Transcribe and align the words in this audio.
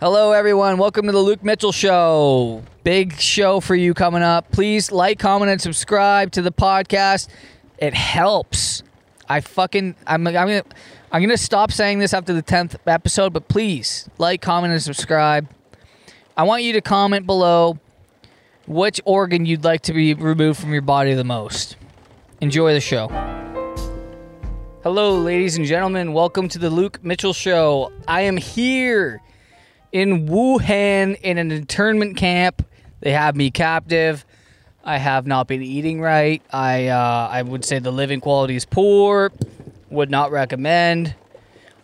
Hello, 0.00 0.32
everyone. 0.32 0.78
Welcome 0.78 1.04
to 1.04 1.12
the 1.12 1.18
Luke 1.18 1.44
Mitchell 1.44 1.72
Show. 1.72 2.62
Big 2.84 3.20
show 3.20 3.60
for 3.60 3.74
you 3.74 3.92
coming 3.92 4.22
up. 4.22 4.50
Please 4.50 4.90
like, 4.90 5.18
comment, 5.18 5.50
and 5.50 5.60
subscribe 5.60 6.32
to 6.32 6.40
the 6.40 6.50
podcast. 6.50 7.28
It 7.76 7.92
helps. 7.92 8.82
I 9.28 9.42
fucking 9.42 9.94
I'm 10.06 10.26
I'm 10.26 10.32
gonna 10.32 10.62
I'm 11.12 11.20
gonna 11.20 11.36
stop 11.36 11.70
saying 11.70 11.98
this 11.98 12.14
after 12.14 12.32
the 12.32 12.40
tenth 12.40 12.76
episode, 12.86 13.34
but 13.34 13.48
please 13.48 14.08
like, 14.16 14.40
comment, 14.40 14.72
and 14.72 14.82
subscribe. 14.82 15.50
I 16.34 16.44
want 16.44 16.62
you 16.62 16.72
to 16.72 16.80
comment 16.80 17.26
below 17.26 17.78
which 18.66 19.02
organ 19.04 19.44
you'd 19.44 19.64
like 19.64 19.82
to 19.82 19.92
be 19.92 20.14
removed 20.14 20.60
from 20.60 20.72
your 20.72 20.80
body 20.80 21.12
the 21.12 21.24
most. 21.24 21.76
Enjoy 22.40 22.72
the 22.72 22.80
show. 22.80 23.08
Hello, 24.82 25.18
ladies 25.18 25.58
and 25.58 25.66
gentlemen. 25.66 26.14
Welcome 26.14 26.48
to 26.48 26.58
the 26.58 26.70
Luke 26.70 27.04
Mitchell 27.04 27.34
Show. 27.34 27.92
I 28.08 28.22
am 28.22 28.38
here 28.38 29.20
in 29.92 30.26
Wuhan 30.28 31.20
in 31.20 31.38
an 31.38 31.50
internment 31.50 32.16
camp. 32.16 32.64
They 33.00 33.12
have 33.12 33.36
me 33.36 33.50
captive. 33.50 34.24
I 34.84 34.98
have 34.98 35.26
not 35.26 35.46
been 35.46 35.62
eating 35.62 36.00
right. 36.00 36.42
I 36.52 36.88
uh, 36.88 37.28
I 37.30 37.42
would 37.42 37.64
say 37.64 37.78
the 37.78 37.90
living 37.90 38.20
quality 38.20 38.56
is 38.56 38.64
poor. 38.64 39.32
Would 39.90 40.10
not 40.10 40.30
recommend. 40.30 41.14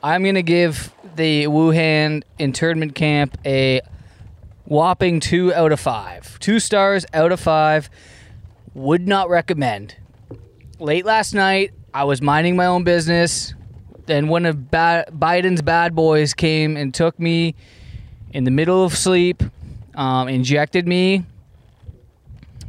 I'm 0.03 0.25
gonna 0.25 0.43
give 0.43 0.93
the 1.17 1.45
Wuhan 1.45 2.23
internment 2.39 2.95
camp 2.95 3.37
a 3.45 3.81
whopping 4.65 5.21
two 5.21 5.53
out 5.53 5.73
of 5.73 5.81
five. 5.81 6.39
Two 6.41 6.61
stars 6.61 7.05
out 7.13 7.33
of 7.33 7.41
five. 7.41 7.91
Would 8.75 9.09
not 9.09 9.29
recommend. 9.29 9.97
Late 10.79 11.07
last 11.07 11.33
night, 11.33 11.73
I 11.95 12.05
was 12.05 12.21
minding 12.21 12.57
my 12.57 12.67
own 12.67 12.85
business. 12.85 13.55
Then 14.05 14.29
one 14.29 14.47
of 14.47 14.71
ba- 14.71 15.07
Biden's 15.11 15.63
bad 15.63 15.95
boys 15.95 16.35
came 16.35 16.77
and 16.77 16.93
took 16.93 17.19
me 17.19 17.55
in 18.37 18.45
the 18.45 18.51
middle 18.51 18.85
of 18.85 18.95
sleep, 18.95 19.43
um, 19.95 20.29
injected 20.29 20.87
me 20.87 21.25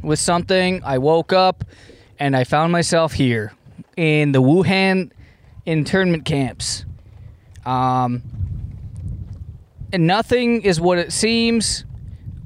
with 0.02 0.18
something. 0.18 0.82
I 0.82 0.96
woke 0.96 1.34
up 1.34 1.62
and 2.18 2.34
I 2.34 2.44
found 2.44 2.72
myself 2.72 3.12
here 3.12 3.52
in 3.94 4.32
the 4.32 4.40
Wuhan 4.40 5.10
internment 5.66 6.24
camps. 6.24 6.86
Um, 7.66 8.22
and 9.92 10.06
nothing 10.06 10.62
is 10.62 10.80
what 10.80 10.96
it 10.96 11.12
seems. 11.12 11.84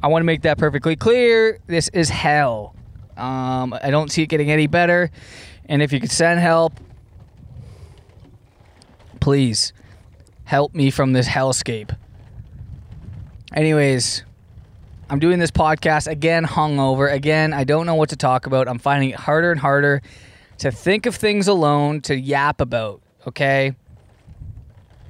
I 0.02 0.08
want 0.08 0.22
to 0.22 0.26
make 0.26 0.42
that 0.42 0.58
perfectly 0.58 0.96
clear. 0.96 1.60
This 1.68 1.90
is 1.90 2.08
hell. 2.08 2.74
Um, 3.16 3.72
I 3.80 3.92
don't 3.92 4.10
see 4.10 4.22
it 4.22 4.30
getting 4.30 4.50
any 4.50 4.66
better. 4.66 5.12
And 5.66 5.80
if 5.80 5.92
you 5.92 6.00
could 6.00 6.10
send 6.10 6.40
help, 6.40 6.72
please 9.20 9.72
help 10.42 10.74
me 10.74 10.90
from 10.90 11.12
this 11.12 11.28
hellscape. 11.28 11.96
Anyways, 13.54 14.24
I'm 15.10 15.18
doing 15.18 15.38
this 15.38 15.50
podcast 15.50 16.06
again, 16.10 16.46
hungover. 16.46 17.12
Again, 17.12 17.52
I 17.52 17.64
don't 17.64 17.84
know 17.84 17.94
what 17.94 18.08
to 18.08 18.16
talk 18.16 18.46
about. 18.46 18.66
I'm 18.66 18.78
finding 18.78 19.10
it 19.10 19.16
harder 19.16 19.50
and 19.50 19.60
harder 19.60 20.00
to 20.58 20.70
think 20.70 21.04
of 21.04 21.14
things 21.14 21.48
alone 21.48 22.00
to 22.02 22.18
yap 22.18 22.62
about, 22.62 23.02
okay? 23.28 23.76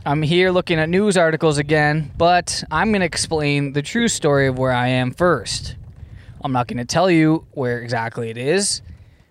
I'm 0.05 0.23
here 0.23 0.51
looking 0.51 0.81
at 0.81 0.89
news 0.89 1.17
articles 1.17 1.59
again, 1.59 2.11
but 2.19 2.65
I'm 2.69 2.91
going 2.91 3.01
to 3.01 3.07
explain 3.07 3.75
the 3.75 3.83
true 3.83 4.09
story 4.09 4.49
of 4.49 4.59
where 4.59 4.73
I 4.73 4.89
am 4.89 5.13
first. 5.13 5.77
I'm 6.43 6.51
not 6.51 6.67
going 6.67 6.79
to 6.79 6.85
tell 6.85 7.09
you 7.09 7.47
where 7.53 7.81
exactly 7.81 8.29
it 8.29 8.37
is. 8.37 8.83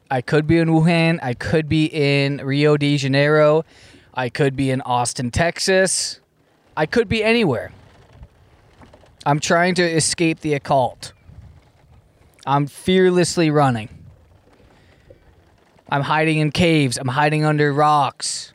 I 0.09 0.21
could 0.21 0.47
be 0.47 0.57
in 0.57 0.69
Wuhan. 0.69 1.19
I 1.21 1.33
could 1.33 1.67
be 1.67 1.85
in 1.87 2.37
Rio 2.37 2.77
de 2.77 2.95
Janeiro. 2.95 3.65
I 4.13 4.29
could 4.29 4.55
be 4.55 4.71
in 4.71 4.79
Austin, 4.79 5.31
Texas. 5.31 6.21
I 6.77 6.85
could 6.85 7.09
be 7.09 7.21
anywhere. 7.21 7.73
I'm 9.25 9.39
trying 9.39 9.75
to 9.75 9.83
escape 9.83 10.39
the 10.39 10.55
occult. 10.55 11.13
I'm 12.45 12.65
fearlessly 12.65 13.51
running. 13.51 13.89
I'm 15.89 16.01
hiding 16.01 16.39
in 16.39 16.51
caves. 16.51 16.97
I'm 16.97 17.07
hiding 17.07 17.45
under 17.45 17.71
rocks. 17.71 18.53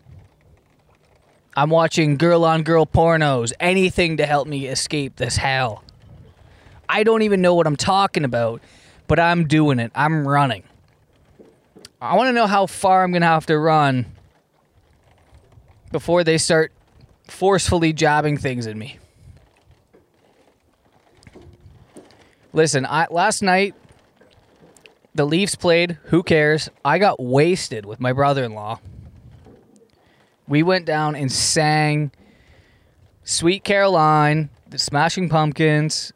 I'm 1.54 1.70
watching 1.70 2.16
girl 2.16 2.44
on 2.44 2.64
girl 2.64 2.84
pornos. 2.84 3.52
Anything 3.60 4.16
to 4.16 4.26
help 4.26 4.48
me 4.48 4.66
escape 4.66 5.16
this 5.16 5.36
hell. 5.36 5.84
I 6.88 7.04
don't 7.04 7.22
even 7.22 7.40
know 7.40 7.54
what 7.54 7.66
I'm 7.66 7.76
talking 7.76 8.24
about, 8.24 8.60
but 9.06 9.20
I'm 9.20 9.46
doing 9.46 9.78
it. 9.78 9.92
I'm 9.94 10.26
running. 10.26 10.64
I 12.00 12.16
want 12.16 12.28
to 12.28 12.32
know 12.32 12.46
how 12.46 12.66
far 12.66 13.04
I'm 13.04 13.12
going 13.12 13.22
to 13.22 13.28
have 13.28 13.46
to 13.46 13.58
run 13.58 14.06
before 15.92 16.24
they 16.24 16.38
start 16.38 16.72
forcefully 17.28 17.92
jabbing 17.92 18.36
things 18.36 18.66
in 18.66 18.78
me. 18.78 18.98
Listen, 22.56 22.86
I 22.86 23.06
last 23.10 23.42
night 23.42 23.74
the 25.14 25.26
Leafs 25.26 25.54
played. 25.54 25.98
Who 26.04 26.22
cares? 26.22 26.70
I 26.82 26.96
got 26.96 27.20
wasted 27.22 27.84
with 27.84 28.00
my 28.00 28.14
brother-in-law. 28.14 28.80
We 30.48 30.62
went 30.62 30.86
down 30.86 31.16
and 31.16 31.30
sang 31.30 32.12
"Sweet 33.24 33.62
Caroline," 33.62 34.48
the 34.70 34.78
Smashing 34.78 35.28
Pumpkins, 35.28 36.14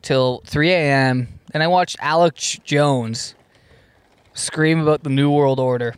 till 0.00 0.42
3 0.46 0.70
a.m. 0.70 1.40
And 1.52 1.60
I 1.60 1.66
watched 1.66 1.96
Alex 1.98 2.56
Jones 2.62 3.34
scream 4.32 4.78
about 4.78 5.02
the 5.02 5.10
New 5.10 5.28
World 5.28 5.58
Order 5.58 5.96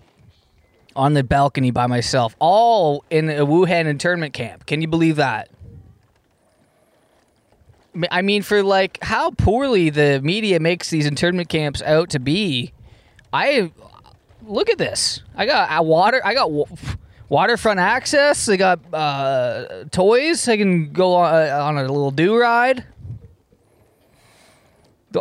on 0.94 1.12
the 1.12 1.22
balcony 1.22 1.70
by 1.70 1.86
myself, 1.86 2.34
all 2.38 3.04
in 3.10 3.28
a 3.28 3.44
Wuhan 3.44 3.84
internment 3.84 4.32
camp. 4.32 4.64
Can 4.64 4.80
you 4.80 4.88
believe 4.88 5.16
that? 5.16 5.50
I 8.10 8.22
mean, 8.22 8.42
for 8.42 8.62
like 8.62 8.98
how 9.02 9.30
poorly 9.30 9.90
the 9.90 10.20
media 10.22 10.60
makes 10.60 10.90
these 10.90 11.06
internment 11.06 11.48
camps 11.48 11.82
out 11.82 12.10
to 12.10 12.18
be, 12.18 12.72
I 13.32 13.72
look 14.42 14.70
at 14.70 14.78
this. 14.78 15.22
I 15.34 15.46
got 15.46 15.68
a 15.70 15.82
water. 15.82 16.20
I 16.24 16.34
got 16.34 16.50
wa- 16.50 16.66
waterfront 17.28 17.80
access. 17.80 18.48
I 18.48 18.56
got 18.56 18.80
uh, 18.92 19.84
toys. 19.90 20.48
I 20.48 20.56
can 20.56 20.92
go 20.92 21.14
on, 21.14 21.34
uh, 21.34 21.64
on 21.64 21.78
a 21.78 21.82
little 21.82 22.10
do 22.10 22.36
ride. 22.36 22.84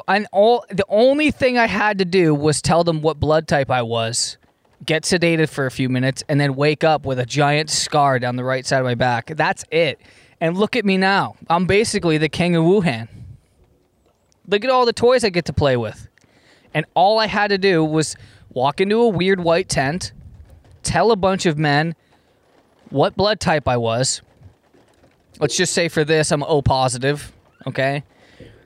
And 0.08 0.28
all 0.32 0.66
the 0.70 0.86
only 0.90 1.32
thing 1.32 1.58
I 1.58 1.68
had 1.68 2.00
to 2.00 2.06
do 2.06 2.36
was 2.36 2.62
tell 2.62 2.84
them 2.84 3.02
what 3.02 3.20
blood 3.20 3.48
type 3.48 3.72
I 3.72 3.82
was, 3.82 4.38
get 4.86 5.04
sedated 5.04 5.50
for 5.50 5.66
a 5.66 5.72
few 5.72 5.88
minutes, 5.88 6.24
and 6.28 6.40
then 6.40 6.56
wake 6.56 6.84
up 6.84 7.06
with 7.06 7.18
a 7.18 7.26
giant 7.26 7.70
scar 7.70 8.20
down 8.20 8.36
the 8.36 8.44
right 8.44 8.66
side 8.66 8.80
of 8.80 8.86
my 8.86 8.96
back. 8.96 9.28
That's 9.28 9.64
it. 9.72 10.02
And 10.42 10.58
look 10.58 10.76
at 10.76 10.86
me 10.86 10.98
now. 10.98 11.36
I'm 11.50 11.66
basically 11.66 12.18
the 12.18 12.30
king 12.30 12.56
of 12.56 12.64
Wuhan. 12.64 13.08
Look 14.48 14.64
at 14.64 14.70
all 14.70 14.86
the 14.86 14.94
toys 14.94 15.24
I 15.24 15.30
get 15.30 15.46
to 15.46 15.54
play 15.54 15.78
with. 15.78 16.08
And 16.74 16.86
all 16.94 17.20
I 17.20 17.28
had 17.28 17.48
to 17.48 17.58
do 17.58 17.84
was 17.84 18.16
walk 18.50 18.82
into 18.82 18.98
a 18.98 19.08
weird 19.08 19.40
white 19.40 19.70
tent, 19.70 20.12
tell 20.84 21.12
a 21.12 21.16
bunch 21.16 21.46
of 21.46 21.58
men 21.58 21.96
what 22.90 23.16
blood 23.16 23.40
type 23.40 23.68
I 23.68 23.78
was. 23.78 24.22
Let's 25.40 25.58
just 25.58 25.74
say 25.74 25.88
for 25.88 26.04
this, 26.04 26.32
I'm 26.32 26.44
O 26.44 26.62
positive. 26.62 27.34
Okay. 27.68 28.04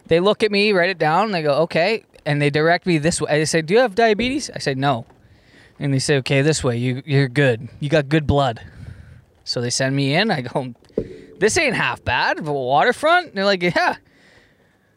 They 0.07 0.19
look 0.19 0.43
at 0.43 0.51
me, 0.51 0.71
write 0.73 0.89
it 0.89 0.97
down, 0.97 1.25
and 1.25 1.33
they 1.33 1.43
go, 1.43 1.53
okay. 1.63 2.03
And 2.25 2.41
they 2.41 2.49
direct 2.49 2.85
me 2.85 2.97
this 2.97 3.21
way. 3.21 3.39
They 3.39 3.45
say, 3.45 3.61
Do 3.61 3.73
you 3.73 3.79
have 3.79 3.95
diabetes? 3.95 4.49
I 4.53 4.59
say, 4.59 4.73
No. 4.73 5.05
And 5.79 5.93
they 5.93 5.99
say, 5.99 6.17
Okay, 6.17 6.41
this 6.41 6.63
way. 6.63 6.77
You, 6.77 7.01
you're 7.05 7.27
good. 7.29 7.69
You 7.79 7.89
got 7.89 8.09
good 8.09 8.27
blood. 8.27 8.61
So 9.45 9.61
they 9.61 9.69
send 9.69 9.95
me 9.95 10.13
in. 10.13 10.29
I 10.29 10.41
go, 10.41 10.75
This 11.39 11.57
ain't 11.57 11.75
half 11.75 12.03
bad. 12.03 12.39
Waterfront? 12.45 13.27
And 13.27 13.35
they're 13.37 13.45
like, 13.45 13.63
Yeah. 13.63 13.95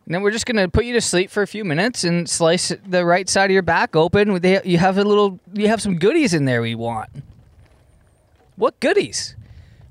And 0.05 0.13
then 0.15 0.23
we're 0.23 0.33
just 0.33 0.47
gonna 0.47 0.69
put 0.69 0.85
you 0.85 0.93
to 0.95 1.01
sleep 1.01 1.31
for 1.31 1.43
a 1.43 1.47
few 1.47 1.65
minutes 1.65 2.03
and 2.05 2.29
slice 2.29 2.73
the 2.87 3.05
right 3.05 3.29
side 3.29 3.47
of 3.47 3.51
your 3.53 3.63
back 3.63 3.95
open. 3.95 4.41
They- 4.41 4.61
You 4.65 4.79
have 4.79 4.99
a 4.99 5.05
little, 5.05 5.39
you 5.55 5.69
have 5.69 5.81
some 5.81 5.97
goodies 5.97 6.35
in 6.35 6.45
there 6.45 6.61
we 6.61 6.75
want. 6.75 7.09
What 8.57 8.79
goodies? 8.81 9.37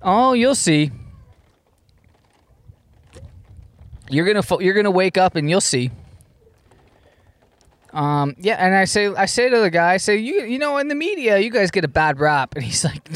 Oh, 0.01 0.34
you'll 0.34 0.56
see. 0.56 0.91
You're 4.09 4.25
gonna 4.25 4.61
you're 4.64 4.73
gonna 4.73 4.91
wake 4.91 5.17
up 5.17 5.35
and 5.35 5.49
you'll 5.49 5.61
see. 5.61 5.91
Um, 7.93 8.35
yeah, 8.40 8.55
and 8.55 8.76
I 8.76 8.85
say 8.85 9.08
I 9.08 9.26
say 9.26 9.49
to 9.49 9.59
the 9.59 9.70
guy, 9.70 9.93
I 9.93 9.97
say 9.97 10.17
you 10.17 10.41
you 10.43 10.59
know 10.59 10.78
in 10.78 10.87
the 10.90 10.96
media 10.96 11.40
you 11.40 11.49
guys 11.49 11.72
get 11.72 11.85
a 11.85 11.90
bad 11.90 12.20
rap, 12.20 12.53
and 12.55 12.64
he's 12.64 12.84
like, 12.84 13.08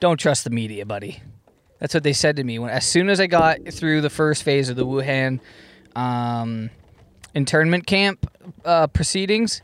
don't 0.00 0.18
trust 0.18 0.44
the 0.44 0.50
media, 0.50 0.86
buddy. 0.86 1.22
That's 1.78 1.94
what 1.94 2.02
they 2.02 2.12
said 2.12 2.36
to 2.36 2.44
me 2.44 2.58
when 2.58 2.70
as 2.70 2.84
soon 2.84 3.08
as 3.08 3.20
I 3.20 3.26
got 3.26 3.58
through 3.72 4.00
the 4.00 4.10
first 4.10 4.42
phase 4.42 4.68
of 4.68 4.76
the 4.76 4.84
Wuhan 4.86 5.40
um, 5.94 6.70
internment 7.34 7.86
camp 7.86 8.30
uh, 8.64 8.86
proceedings. 8.88 9.62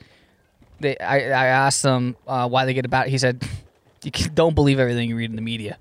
They 0.80 0.98
I, 0.98 1.16
I 1.16 1.46
asked 1.46 1.82
them 1.82 2.16
uh, 2.26 2.48
why 2.48 2.64
they 2.64 2.74
get 2.74 2.84
about. 2.84 3.04
bad. 3.04 3.10
He 3.10 3.18
said, 3.18 3.42
you 4.02 4.10
don't 4.10 4.54
believe 4.54 4.78
everything 4.78 5.08
you 5.08 5.16
read 5.16 5.30
in 5.30 5.36
the 5.36 5.42
media, 5.42 5.78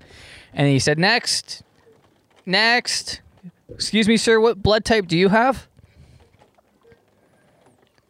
and 0.52 0.68
he 0.68 0.78
said 0.78 0.98
next, 0.98 1.62
next. 2.46 3.20
Excuse 3.70 4.06
me, 4.06 4.16
sir. 4.16 4.40
What 4.40 4.62
blood 4.62 4.84
type 4.84 5.06
do 5.06 5.16
you 5.16 5.30
have? 5.30 5.66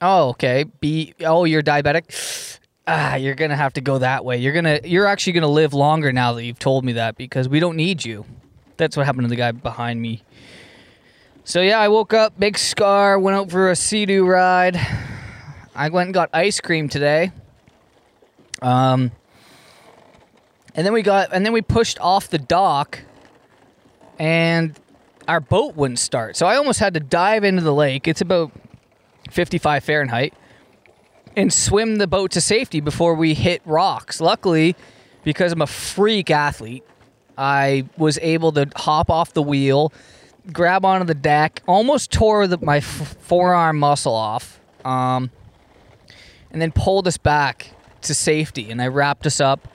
Oh, 0.03 0.31
okay. 0.31 0.65
B. 0.81 1.15
Oh, 1.21 1.45
you're 1.45 1.63
diabetic. 1.63 2.59
Ah, 2.87 3.17
you're 3.17 3.35
gonna 3.35 3.57
have 3.57 3.73
to 3.75 3.81
go 3.81 3.99
that 3.99 4.25
way. 4.25 4.37
You're 4.37 4.53
gonna. 4.53 4.81
You're 4.85 5.07
actually 5.07 5.33
gonna 5.33 5.49
live 5.49 5.73
longer 5.73 6.13
now 6.13 6.35
that 6.35 6.45
you've 6.45 6.59
told 6.59 6.85
me 6.85 6.93
that 6.93 7.17
because 7.17 7.49
we 7.49 7.59
don't 7.61 7.77
need 7.77 8.05
you. 8.05 8.27
That's 8.77 8.97
what 8.97 9.07
happened 9.07 9.25
to 9.25 9.29
the 9.31 9.37
guy 9.37 9.53
behind 9.53 10.03
me. 10.03 10.23
So 11.45 11.61
yeah, 11.61 11.79
I 11.79 11.89
woke 11.89 12.13
up, 12.13 12.39
big 12.39 12.59
scar, 12.59 13.19
went 13.19 13.37
out 13.37 13.51
for 13.51 13.71
a 13.71 13.77
sea-doo 13.77 14.27
ride. 14.27 14.81
I 15.75 15.89
went 15.91 16.09
and 16.09 16.15
got 16.15 16.31
ice 16.33 16.61
cream 16.61 16.89
today. 16.89 17.33
Um, 18.63 19.13
and 20.75 20.87
then 20.87 20.93
we 20.93 21.03
got, 21.03 21.31
and 21.33 21.45
then 21.45 21.53
we 21.53 21.61
pushed 21.61 22.01
off 22.01 22.29
the 22.29 22.39
dock, 22.39 23.01
and 24.19 24.79
our 25.29 25.41
boat 25.41 25.77
wouldn't 25.77 25.99
start. 25.99 26.37
So 26.37 26.47
I 26.47 26.57
almost 26.57 26.81
had 26.81 26.95
to 26.95 27.01
dive 27.01 27.45
into 27.45 27.63
the 27.63 27.75
lake. 27.75 28.09
It's 28.09 28.21
about 28.23 28.51
55 29.31 29.85
Fahrenheit, 29.85 30.35
and 31.37 31.53
swim 31.53 31.97
the 31.97 32.07
boat 32.07 32.31
to 32.33 32.41
safety 32.41 32.81
before 32.81 33.15
we 33.15 33.35
hit 33.35 33.63
rocks. 33.65 34.21
Luckily, 34.21 34.77
because 35.25 35.53
I'm 35.53 35.63
a 35.63 35.67
freak 35.67 36.31
athlete, 36.31 36.85
I 37.37 37.87
was 37.97 38.19
able 38.19 38.53
to 38.53 38.69
hop 38.77 39.11
off 39.11 39.33
the 39.33 39.43
wheel, 39.43 39.93
grab 40.53 40.85
onto 40.85 41.07
the 41.07 41.15
deck, 41.15 41.63
almost 41.67 42.13
tore 42.13 42.47
the, 42.47 42.59
my 42.59 42.79
f- 42.79 43.17
forearm 43.21 43.79
muscle 43.79 44.15
off, 44.15 44.61
um, 44.85 45.31
and 46.51 46.63
then 46.63 46.71
pulled 46.71 47.09
us 47.09 47.17
back 47.17 47.71
to 48.03 48.15
safety. 48.15 48.71
And 48.71 48.81
I 48.81 48.89
wrapped 48.89 49.27
us 49.27 49.41
up. 49.41 49.69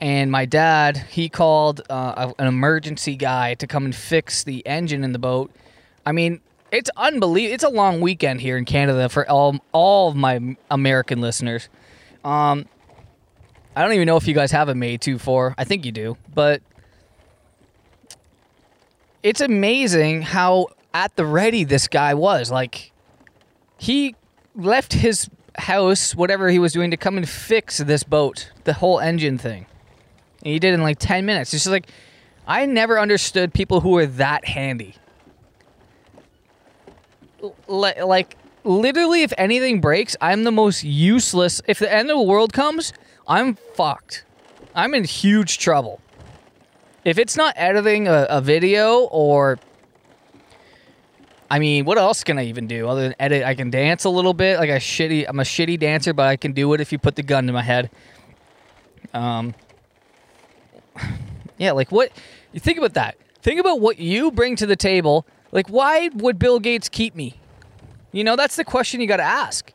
And 0.00 0.32
my 0.32 0.46
dad, 0.46 0.96
he 0.96 1.28
called 1.28 1.82
uh, 1.88 2.32
an 2.36 2.48
emergency 2.48 3.14
guy 3.14 3.54
to 3.54 3.68
come 3.68 3.84
and 3.84 3.94
fix 3.94 4.42
the 4.42 4.66
engine 4.66 5.04
in 5.04 5.12
the 5.12 5.18
boat. 5.18 5.52
I 6.04 6.10
mean, 6.10 6.40
it's 6.72 6.90
unbelievable. 6.96 7.54
It's 7.54 7.64
a 7.64 7.68
long 7.68 8.00
weekend 8.00 8.40
here 8.40 8.56
in 8.56 8.64
Canada 8.64 9.08
for 9.08 9.28
all 9.30 9.60
all 9.72 10.08
of 10.08 10.16
my 10.16 10.56
American 10.70 11.20
listeners. 11.20 11.68
Um, 12.24 12.66
I 13.76 13.82
don't 13.82 13.92
even 13.92 14.06
know 14.06 14.16
if 14.16 14.26
you 14.26 14.34
guys 14.34 14.50
have 14.52 14.68
a 14.68 14.74
May 14.74 14.96
2 14.96 15.18
4. 15.18 15.54
I 15.58 15.64
think 15.64 15.84
you 15.84 15.92
do. 15.92 16.16
But 16.34 16.62
it's 19.22 19.40
amazing 19.40 20.22
how 20.22 20.68
at 20.94 21.14
the 21.16 21.26
ready 21.26 21.64
this 21.64 21.88
guy 21.88 22.14
was. 22.14 22.50
Like, 22.50 22.90
he 23.78 24.14
left 24.56 24.94
his 24.94 25.28
house, 25.56 26.14
whatever 26.14 26.48
he 26.48 26.58
was 26.58 26.72
doing, 26.72 26.90
to 26.90 26.96
come 26.96 27.16
and 27.16 27.28
fix 27.28 27.78
this 27.78 28.02
boat, 28.02 28.50
the 28.64 28.74
whole 28.74 28.98
engine 28.98 29.38
thing. 29.38 29.66
And 30.42 30.52
he 30.52 30.58
did 30.58 30.72
it 30.72 30.74
in 30.74 30.82
like 30.82 30.98
10 30.98 31.24
minutes. 31.26 31.52
It's 31.54 31.64
just 31.64 31.72
like, 31.72 31.88
I 32.46 32.66
never 32.66 32.98
understood 32.98 33.54
people 33.54 33.80
who 33.80 33.90
were 33.90 34.06
that 34.06 34.46
handy. 34.46 34.96
Like, 37.68 38.36
literally, 38.64 39.22
if 39.22 39.32
anything 39.38 39.80
breaks, 39.80 40.16
I'm 40.20 40.44
the 40.44 40.52
most 40.52 40.84
useless. 40.84 41.60
If 41.66 41.78
the 41.78 41.92
end 41.92 42.10
of 42.10 42.16
the 42.16 42.22
world 42.22 42.52
comes, 42.52 42.92
I'm 43.26 43.56
fucked. 43.74 44.24
I'm 44.74 44.94
in 44.94 45.04
huge 45.04 45.58
trouble. 45.58 46.00
If 47.04 47.18
it's 47.18 47.36
not 47.36 47.54
editing 47.56 48.08
a, 48.08 48.26
a 48.30 48.40
video 48.40 49.00
or 49.10 49.58
I 51.52 51.58
mean, 51.58 51.84
what 51.84 51.98
else 51.98 52.24
can 52.24 52.38
I 52.38 52.46
even 52.46 52.66
do 52.66 52.88
other 52.88 53.02
than 53.02 53.14
edit? 53.20 53.44
I 53.44 53.54
can 53.54 53.68
dance 53.68 54.04
a 54.04 54.08
little 54.08 54.32
bit, 54.32 54.58
like 54.58 54.70
a 54.70 54.78
shitty. 54.78 55.26
I'm 55.28 55.38
a 55.38 55.42
shitty 55.42 55.78
dancer, 55.78 56.14
but 56.14 56.26
I 56.26 56.36
can 56.36 56.52
do 56.52 56.72
it 56.72 56.80
if 56.80 56.92
you 56.92 56.98
put 56.98 57.14
the 57.14 57.22
gun 57.22 57.46
to 57.46 57.52
my 57.52 57.60
head. 57.60 57.90
Um, 59.12 59.54
yeah, 61.58 61.72
like 61.72 61.92
what? 61.92 62.10
You 62.52 62.60
think 62.60 62.78
about 62.78 62.94
that. 62.94 63.18
Think 63.42 63.60
about 63.60 63.80
what 63.82 63.98
you 63.98 64.30
bring 64.30 64.56
to 64.56 64.66
the 64.66 64.76
table. 64.76 65.26
Like, 65.52 65.68
why 65.68 66.08
would 66.14 66.38
Bill 66.38 66.58
Gates 66.58 66.88
keep 66.88 67.14
me? 67.14 67.38
You 68.10 68.24
know, 68.24 68.36
that's 68.36 68.56
the 68.56 68.64
question 68.64 69.00
you 69.00 69.06
got 69.06 69.18
to 69.18 69.22
ask. 69.22 69.72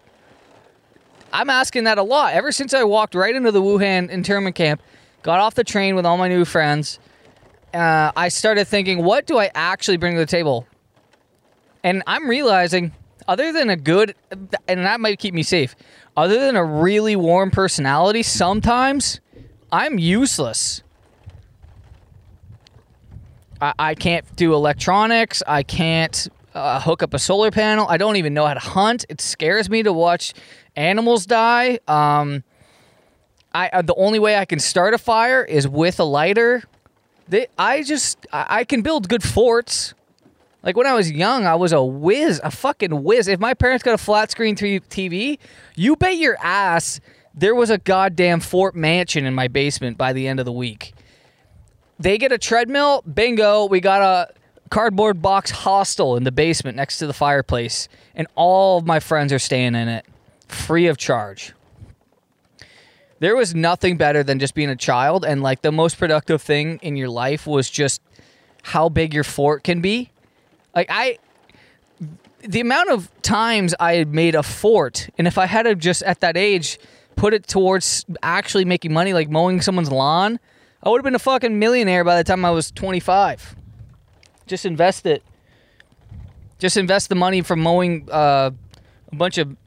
I'm 1.31 1.49
asking 1.49 1.85
that 1.85 1.97
a 1.97 2.03
lot. 2.03 2.33
Ever 2.33 2.51
since 2.51 2.73
I 2.73 2.83
walked 2.83 3.15
right 3.15 3.35
into 3.35 3.51
the 3.51 3.61
Wuhan 3.61 4.09
internment 4.09 4.55
camp, 4.55 4.81
got 5.23 5.39
off 5.39 5.55
the 5.55 5.63
train 5.63 5.95
with 5.95 6.05
all 6.05 6.17
my 6.17 6.27
new 6.27 6.45
friends, 6.45 6.99
uh, 7.73 8.11
I 8.15 8.29
started 8.29 8.67
thinking, 8.67 9.03
what 9.03 9.25
do 9.25 9.37
I 9.37 9.51
actually 9.53 9.97
bring 9.97 10.13
to 10.13 10.19
the 10.19 10.25
table? 10.25 10.65
And 11.83 12.01
I'm 12.07 12.27
realizing, 12.27 12.93
other 13.27 13.51
than 13.51 13.69
a 13.69 13.75
good, 13.75 14.15
and 14.67 14.85
that 14.85 14.99
might 14.99 15.19
keep 15.19 15.33
me 15.33 15.43
safe, 15.43 15.75
other 16.15 16.39
than 16.39 16.55
a 16.55 16.63
really 16.63 17.15
warm 17.15 17.51
personality, 17.51 18.23
sometimes 18.23 19.19
I'm 19.71 19.99
useless. 19.99 20.81
I, 23.61 23.73
I 23.77 23.95
can't 23.95 24.23
do 24.35 24.53
electronics. 24.53 25.43
I 25.47 25.63
can't 25.63 26.27
uh, 26.53 26.79
hook 26.81 27.03
up 27.03 27.13
a 27.13 27.19
solar 27.19 27.51
panel. 27.51 27.87
I 27.87 27.97
don't 27.97 28.15
even 28.15 28.33
know 28.33 28.45
how 28.45 28.53
to 28.53 28.59
hunt. 28.59 29.05
It 29.09 29.21
scares 29.21 29.69
me 29.69 29.83
to 29.83 29.93
watch 29.93 30.33
animals 30.75 31.25
die. 31.25 31.79
Um, 31.87 32.43
I 33.53 33.69
uh, 33.69 33.81
the 33.81 33.95
only 33.95 34.19
way 34.19 34.37
I 34.37 34.45
can 34.45 34.59
start 34.59 34.93
a 34.93 34.97
fire 34.97 35.43
is 35.43 35.67
with 35.67 35.99
a 35.99 36.03
lighter. 36.03 36.63
They, 37.27 37.47
I 37.57 37.83
just 37.83 38.25
I, 38.31 38.45
I 38.49 38.63
can 38.63 38.81
build 38.81 39.09
good 39.09 39.23
forts. 39.23 39.93
Like 40.63 40.75
when 40.75 40.87
I 40.87 40.93
was 40.93 41.11
young, 41.11 41.45
I 41.45 41.55
was 41.55 41.71
a 41.71 41.83
whiz, 41.83 42.41
a 42.43 42.51
fucking 42.51 43.03
whiz. 43.03 43.27
If 43.27 43.39
my 43.39 43.53
parents 43.53 43.83
got 43.83 43.93
a 43.93 43.97
flat 43.97 44.31
screen 44.31 44.55
TV, 44.55 45.39
you 45.75 45.95
bet 45.95 46.17
your 46.17 46.37
ass 46.41 46.99
there 47.37 47.53
was 47.53 47.69
a 47.69 47.77
goddamn 47.77 48.39
fort 48.39 48.75
mansion 48.75 49.23
in 49.23 49.35
my 49.35 49.47
basement 49.47 49.95
by 49.95 50.11
the 50.11 50.27
end 50.27 50.39
of 50.39 50.45
the 50.45 50.51
week. 50.51 50.93
They 51.99 52.17
get 52.17 52.31
a 52.31 52.37
treadmill, 52.37 53.01
bingo, 53.01 53.65
we 53.65 53.79
got 53.79 54.01
a 54.01 54.33
cardboard 54.69 55.21
box 55.21 55.49
hostel 55.49 56.15
in 56.15 56.23
the 56.23 56.31
basement 56.31 56.75
next 56.77 56.99
to 56.99 57.07
the 57.07 57.13
fireplace, 57.13 57.89
and 58.15 58.27
all 58.35 58.77
of 58.77 58.85
my 58.85 58.99
friends 58.99 59.33
are 59.33 59.39
staying 59.39 59.75
in 59.75 59.87
it 59.87 60.05
free 60.47 60.87
of 60.87 60.97
charge. 60.97 61.53
There 63.19 63.35
was 63.35 63.55
nothing 63.55 63.97
better 63.97 64.23
than 64.23 64.37
just 64.39 64.53
being 64.53 64.69
a 64.69 64.75
child, 64.75 65.25
and 65.25 65.41
like 65.41 65.63
the 65.63 65.71
most 65.71 65.97
productive 65.97 66.41
thing 66.41 66.79
in 66.83 66.95
your 66.95 67.09
life 67.09 67.47
was 67.47 67.69
just 67.69 68.01
how 68.61 68.89
big 68.89 69.13
your 69.13 69.23
fort 69.23 69.63
can 69.63 69.81
be. 69.81 70.11
Like, 70.75 70.87
I, 70.91 71.17
the 72.41 72.59
amount 72.59 72.91
of 72.91 73.09
times 73.23 73.73
I 73.79 74.03
made 74.03 74.35
a 74.35 74.43
fort, 74.43 75.09
and 75.17 75.25
if 75.25 75.39
I 75.39 75.47
had 75.47 75.63
to 75.63 75.73
just 75.73 76.03
at 76.03 76.19
that 76.19 76.37
age 76.37 76.77
put 77.15 77.33
it 77.33 77.47
towards 77.47 78.05
actually 78.21 78.65
making 78.65 78.93
money, 78.93 79.13
like 79.13 79.29
mowing 79.29 79.61
someone's 79.61 79.91
lawn, 79.91 80.39
I 80.87 80.89
would 80.89 80.99
have 80.99 81.03
been 81.03 81.15
a 81.15 81.19
fucking 81.19 81.59
millionaire 81.59 82.05
by 82.05 82.15
the 82.15 82.23
time 82.23 82.45
I 82.45 82.51
was 82.51 82.71
25. 82.71 83.57
Just 84.45 84.65
invest 84.65 85.05
it. 85.05 85.21
Just 86.59 86.77
invest 86.77 87.09
the 87.09 87.15
money 87.15 87.41
from 87.41 87.59
mowing 87.59 88.07
uh, 88.09 88.51
a 89.11 89.15
bunch 89.17 89.37
of 89.37 89.57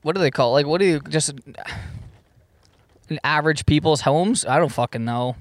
what 0.00 0.14
do 0.14 0.20
they 0.22 0.30
call? 0.30 0.52
Like, 0.52 0.64
what 0.64 0.80
do 0.80 0.86
you 0.86 1.00
just 1.00 1.34
an 3.10 3.20
average 3.22 3.66
people's 3.66 4.00
homes? 4.00 4.46
I 4.46 4.58
don't 4.58 4.72
fucking 4.72 5.04
know. 5.04 5.36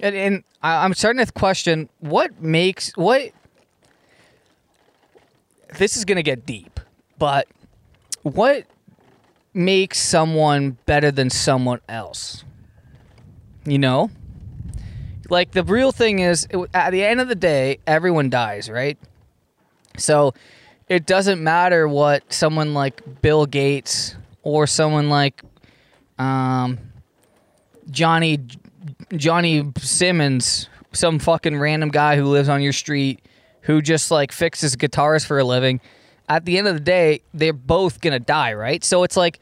And, 0.00 0.16
and 0.16 0.44
I, 0.60 0.84
I'm 0.84 0.92
starting 0.92 1.24
to 1.24 1.30
question 1.30 1.88
what 2.00 2.42
makes 2.42 2.90
what. 2.96 3.30
This 5.78 5.96
is 5.96 6.04
gonna 6.04 6.24
get 6.24 6.44
deep, 6.44 6.80
but 7.16 7.46
what 8.22 8.66
makes 9.54 9.98
someone 10.00 10.78
better 10.86 11.10
than 11.10 11.30
someone 11.30 11.80
else? 11.88 12.44
You 13.64 13.78
know, 13.78 14.10
like 15.28 15.52
the 15.52 15.62
real 15.62 15.92
thing 15.92 16.18
is, 16.18 16.48
at 16.74 16.90
the 16.90 17.04
end 17.04 17.20
of 17.20 17.28
the 17.28 17.34
day, 17.34 17.78
everyone 17.86 18.28
dies, 18.30 18.68
right? 18.68 18.98
So 19.96 20.34
it 20.88 21.06
doesn't 21.06 21.42
matter 21.42 21.86
what 21.86 22.32
someone 22.32 22.74
like 22.74 23.22
Bill 23.22 23.46
Gates 23.46 24.16
or 24.42 24.66
someone 24.66 25.08
like 25.08 25.42
um, 26.18 26.78
Johnny 27.90 28.40
Johnny 29.16 29.70
Simmons, 29.78 30.68
some 30.92 31.18
fucking 31.18 31.56
random 31.56 31.90
guy 31.90 32.16
who 32.16 32.24
lives 32.26 32.48
on 32.48 32.62
your 32.62 32.72
street 32.72 33.20
who 33.62 33.80
just 33.80 34.10
like 34.10 34.32
fixes 34.32 34.76
guitars 34.76 35.24
for 35.24 35.38
a 35.38 35.44
living. 35.44 35.80
At 36.36 36.46
the 36.46 36.56
end 36.56 36.66
of 36.66 36.74
the 36.74 36.80
day, 36.80 37.20
they're 37.34 37.52
both 37.52 38.00
gonna 38.00 38.18
die, 38.18 38.54
right? 38.54 38.82
So 38.82 39.02
it's 39.04 39.16
like 39.16 39.38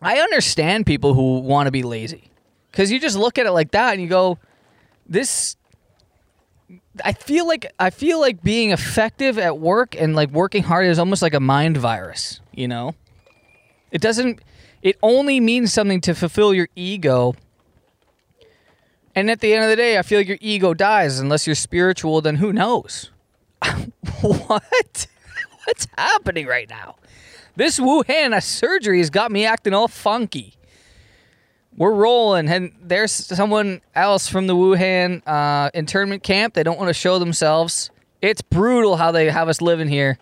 I 0.00 0.18
understand 0.18 0.86
people 0.86 1.14
who 1.14 1.40
want 1.40 1.66
to 1.66 1.72
be 1.72 1.82
lazy 1.82 2.30
because 2.70 2.92
you 2.92 3.00
just 3.00 3.16
look 3.16 3.38
at 3.38 3.46
it 3.46 3.50
like 3.52 3.72
that 3.72 3.94
and 3.94 4.00
you 4.02 4.08
go, 4.08 4.38
"This 5.08 5.56
I 7.04 7.12
feel 7.12 7.46
like 7.46 7.72
I 7.78 7.90
feel 7.90 8.20
like 8.20 8.42
being 8.42 8.70
effective 8.70 9.38
at 9.38 9.58
work 9.58 9.94
and 10.00 10.14
like 10.14 10.30
working 10.30 10.62
hard 10.62 10.86
is 10.86 10.98
almost 10.98 11.22
like 11.22 11.34
a 11.34 11.40
mind 11.40 11.76
virus, 11.76 12.40
you 12.52 12.68
know? 12.68 12.94
It 13.90 14.00
doesn't 14.00 14.40
it 14.82 14.96
only 15.02 15.40
means 15.40 15.72
something 15.72 16.00
to 16.02 16.14
fulfill 16.14 16.54
your 16.54 16.68
ego. 16.76 17.34
And 19.14 19.30
at 19.30 19.40
the 19.40 19.52
end 19.52 19.64
of 19.64 19.70
the 19.70 19.76
day, 19.76 19.98
I 19.98 20.02
feel 20.02 20.20
like 20.20 20.28
your 20.28 20.38
ego 20.40 20.74
dies 20.74 21.18
unless 21.18 21.46
you're 21.46 21.56
spiritual, 21.56 22.20
then 22.20 22.36
who 22.36 22.52
knows? 22.52 23.10
what? 24.20 25.06
What's 25.66 25.86
happening 25.96 26.46
right 26.46 26.68
now? 26.68 26.96
This 27.56 27.78
Wuhan 27.80 28.40
surgery 28.42 28.98
has 28.98 29.10
got 29.10 29.32
me 29.32 29.44
acting 29.44 29.74
all 29.74 29.88
funky 29.88 30.56
we're 31.76 31.92
rolling, 31.92 32.48
and 32.48 32.72
there's 32.80 33.12
someone 33.12 33.82
else 33.94 34.28
from 34.28 34.46
the 34.46 34.54
Wuhan 34.54 35.22
uh, 35.26 35.70
internment 35.74 36.22
camp. 36.22 36.54
They 36.54 36.62
don't 36.62 36.78
want 36.78 36.88
to 36.88 36.94
show 36.94 37.18
themselves. 37.18 37.90
It's 38.22 38.40
brutal 38.40 38.96
how 38.96 39.12
they 39.12 39.30
have 39.30 39.48
us 39.48 39.60
living 39.60 39.88
here. 39.88 40.18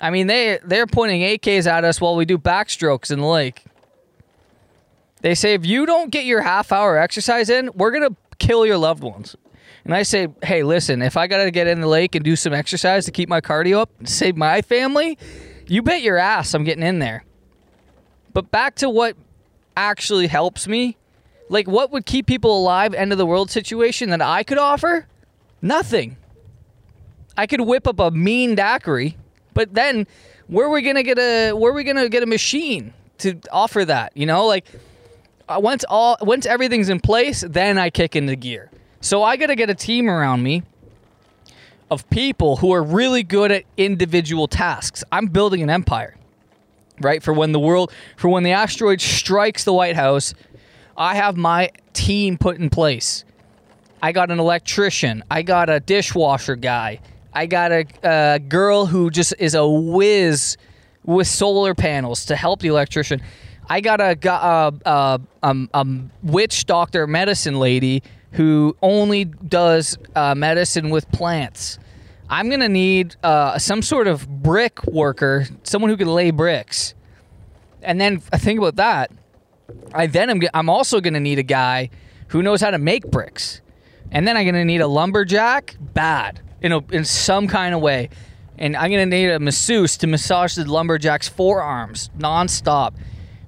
I 0.00 0.10
mean, 0.10 0.28
they 0.28 0.60
they're 0.64 0.86
pointing 0.86 1.22
AKs 1.22 1.66
at 1.66 1.84
us 1.84 2.00
while 2.00 2.14
we 2.14 2.24
do 2.24 2.38
backstrokes 2.38 3.10
in 3.10 3.18
the 3.18 3.26
lake. 3.26 3.64
They 5.22 5.34
say 5.34 5.54
if 5.54 5.66
you 5.66 5.86
don't 5.86 6.10
get 6.10 6.24
your 6.24 6.42
half 6.42 6.70
hour 6.70 6.96
exercise 6.96 7.50
in, 7.50 7.70
we're 7.74 7.90
gonna 7.90 8.16
kill 8.38 8.64
your 8.64 8.78
loved 8.78 9.02
ones. 9.02 9.34
And 9.88 9.96
I 9.96 10.02
say, 10.02 10.28
hey, 10.42 10.64
listen, 10.64 11.00
if 11.00 11.16
I 11.16 11.26
got 11.26 11.44
to 11.44 11.50
get 11.50 11.66
in 11.66 11.80
the 11.80 11.86
lake 11.86 12.14
and 12.14 12.22
do 12.22 12.36
some 12.36 12.52
exercise 12.52 13.06
to 13.06 13.10
keep 13.10 13.26
my 13.26 13.40
cardio 13.40 13.80
up, 13.80 13.90
save 14.04 14.36
my 14.36 14.60
family, 14.60 15.16
you 15.66 15.80
bet 15.80 16.02
your 16.02 16.18
ass 16.18 16.52
I'm 16.52 16.62
getting 16.62 16.82
in 16.82 16.98
there. 16.98 17.24
But 18.34 18.50
back 18.50 18.74
to 18.76 18.90
what 18.90 19.16
actually 19.78 20.26
helps 20.26 20.68
me, 20.68 20.98
like 21.48 21.66
what 21.66 21.90
would 21.90 22.04
keep 22.04 22.26
people 22.26 22.58
alive, 22.58 22.92
end 22.92 23.12
of 23.12 23.18
the 23.18 23.24
world 23.24 23.50
situation 23.50 24.10
that 24.10 24.20
I 24.20 24.42
could 24.42 24.58
offer? 24.58 25.06
Nothing. 25.62 26.18
I 27.38 27.46
could 27.46 27.62
whip 27.62 27.86
up 27.86 27.98
a 27.98 28.10
mean 28.10 28.56
daiquiri, 28.56 29.16
but 29.54 29.72
then 29.72 30.06
where 30.48 30.66
are 30.66 30.70
we 30.70 30.82
gonna 30.82 31.02
get 31.02 31.18
a 31.18 31.52
where 31.52 31.72
are 31.72 31.74
we 31.74 31.82
gonna 31.84 32.10
get 32.10 32.22
a 32.22 32.26
machine 32.26 32.92
to 33.18 33.40
offer 33.50 33.86
that? 33.86 34.14
You 34.14 34.26
know, 34.26 34.44
like 34.44 34.66
uh, 35.48 35.58
once 35.62 35.82
all 35.88 36.18
once 36.20 36.44
everything's 36.44 36.90
in 36.90 37.00
place, 37.00 37.42
then 37.48 37.78
I 37.78 37.88
kick 37.88 38.14
into 38.14 38.36
gear. 38.36 38.70
So 39.00 39.22
I 39.22 39.36
got 39.36 39.46
to 39.46 39.54
get 39.54 39.70
a 39.70 39.74
team 39.74 40.08
around 40.08 40.42
me 40.42 40.62
of 41.90 42.08
people 42.10 42.56
who 42.56 42.72
are 42.72 42.82
really 42.82 43.22
good 43.22 43.50
at 43.50 43.64
individual 43.76 44.48
tasks. 44.48 45.04
I'm 45.12 45.26
building 45.26 45.62
an 45.62 45.70
empire, 45.70 46.16
right? 47.00 47.22
For 47.22 47.32
when 47.32 47.52
the 47.52 47.60
world, 47.60 47.92
for 48.16 48.28
when 48.28 48.42
the 48.42 48.52
asteroid 48.52 49.00
strikes 49.00 49.64
the 49.64 49.72
White 49.72 49.96
House, 49.96 50.34
I 50.96 51.14
have 51.14 51.36
my 51.36 51.70
team 51.92 52.36
put 52.36 52.58
in 52.58 52.70
place. 52.70 53.24
I 54.02 54.12
got 54.12 54.30
an 54.30 54.38
electrician. 54.38 55.22
I 55.30 55.42
got 55.42 55.70
a 55.70 55.80
dishwasher 55.80 56.56
guy. 56.56 57.00
I 57.32 57.46
got 57.46 57.72
a, 57.72 57.86
a 58.02 58.38
girl 58.38 58.86
who 58.86 59.10
just 59.10 59.34
is 59.38 59.54
a 59.54 59.66
whiz 59.66 60.56
with 61.04 61.26
solar 61.26 61.74
panels 61.74 62.24
to 62.26 62.36
help 62.36 62.60
the 62.60 62.68
electrician. 62.68 63.22
I 63.68 63.80
got 63.80 64.00
a, 64.00 64.16
a, 64.28 64.74
a, 64.84 65.20
a, 65.42 65.56
a 65.74 65.86
witch 66.22 66.66
doctor 66.66 67.06
medicine 67.06 67.58
lady 67.58 68.02
who 68.32 68.76
only 68.82 69.24
does 69.24 69.96
uh, 70.14 70.34
medicine 70.34 70.90
with 70.90 71.10
plants. 71.10 71.78
I'm 72.28 72.50
gonna 72.50 72.68
need 72.68 73.16
uh, 73.22 73.58
some 73.58 73.80
sort 73.80 74.06
of 74.06 74.28
brick 74.28 74.84
worker, 74.84 75.46
someone 75.62 75.90
who 75.90 75.96
can 75.96 76.08
lay 76.08 76.30
bricks. 76.30 76.94
And 77.82 78.00
then 78.00 78.20
think 78.20 78.58
about 78.58 78.76
that. 78.76 79.10
I 79.94 80.06
then 80.06 80.28
am 80.30 80.40
I'm 80.52 80.68
also 80.68 81.00
gonna 81.00 81.20
need 81.20 81.38
a 81.38 81.42
guy 81.42 81.90
who 82.28 82.42
knows 82.42 82.60
how 82.60 82.70
to 82.70 82.78
make 82.78 83.10
bricks. 83.10 83.62
And 84.10 84.28
then 84.28 84.36
I'm 84.36 84.44
gonna 84.44 84.64
need 84.64 84.82
a 84.82 84.86
lumberjack, 84.86 85.76
bad 85.80 86.40
in 86.60 86.72
a, 86.72 86.84
in 86.92 87.04
some 87.04 87.48
kind 87.48 87.74
of 87.74 87.80
way. 87.80 88.10
And 88.58 88.76
I'm 88.76 88.90
gonna 88.90 89.06
need 89.06 89.30
a 89.30 89.38
masseuse 89.38 89.96
to 89.98 90.06
massage 90.06 90.54
the 90.54 90.64
lumberjack's 90.64 91.28
forearms 91.28 92.10
nonstop, 92.18 92.94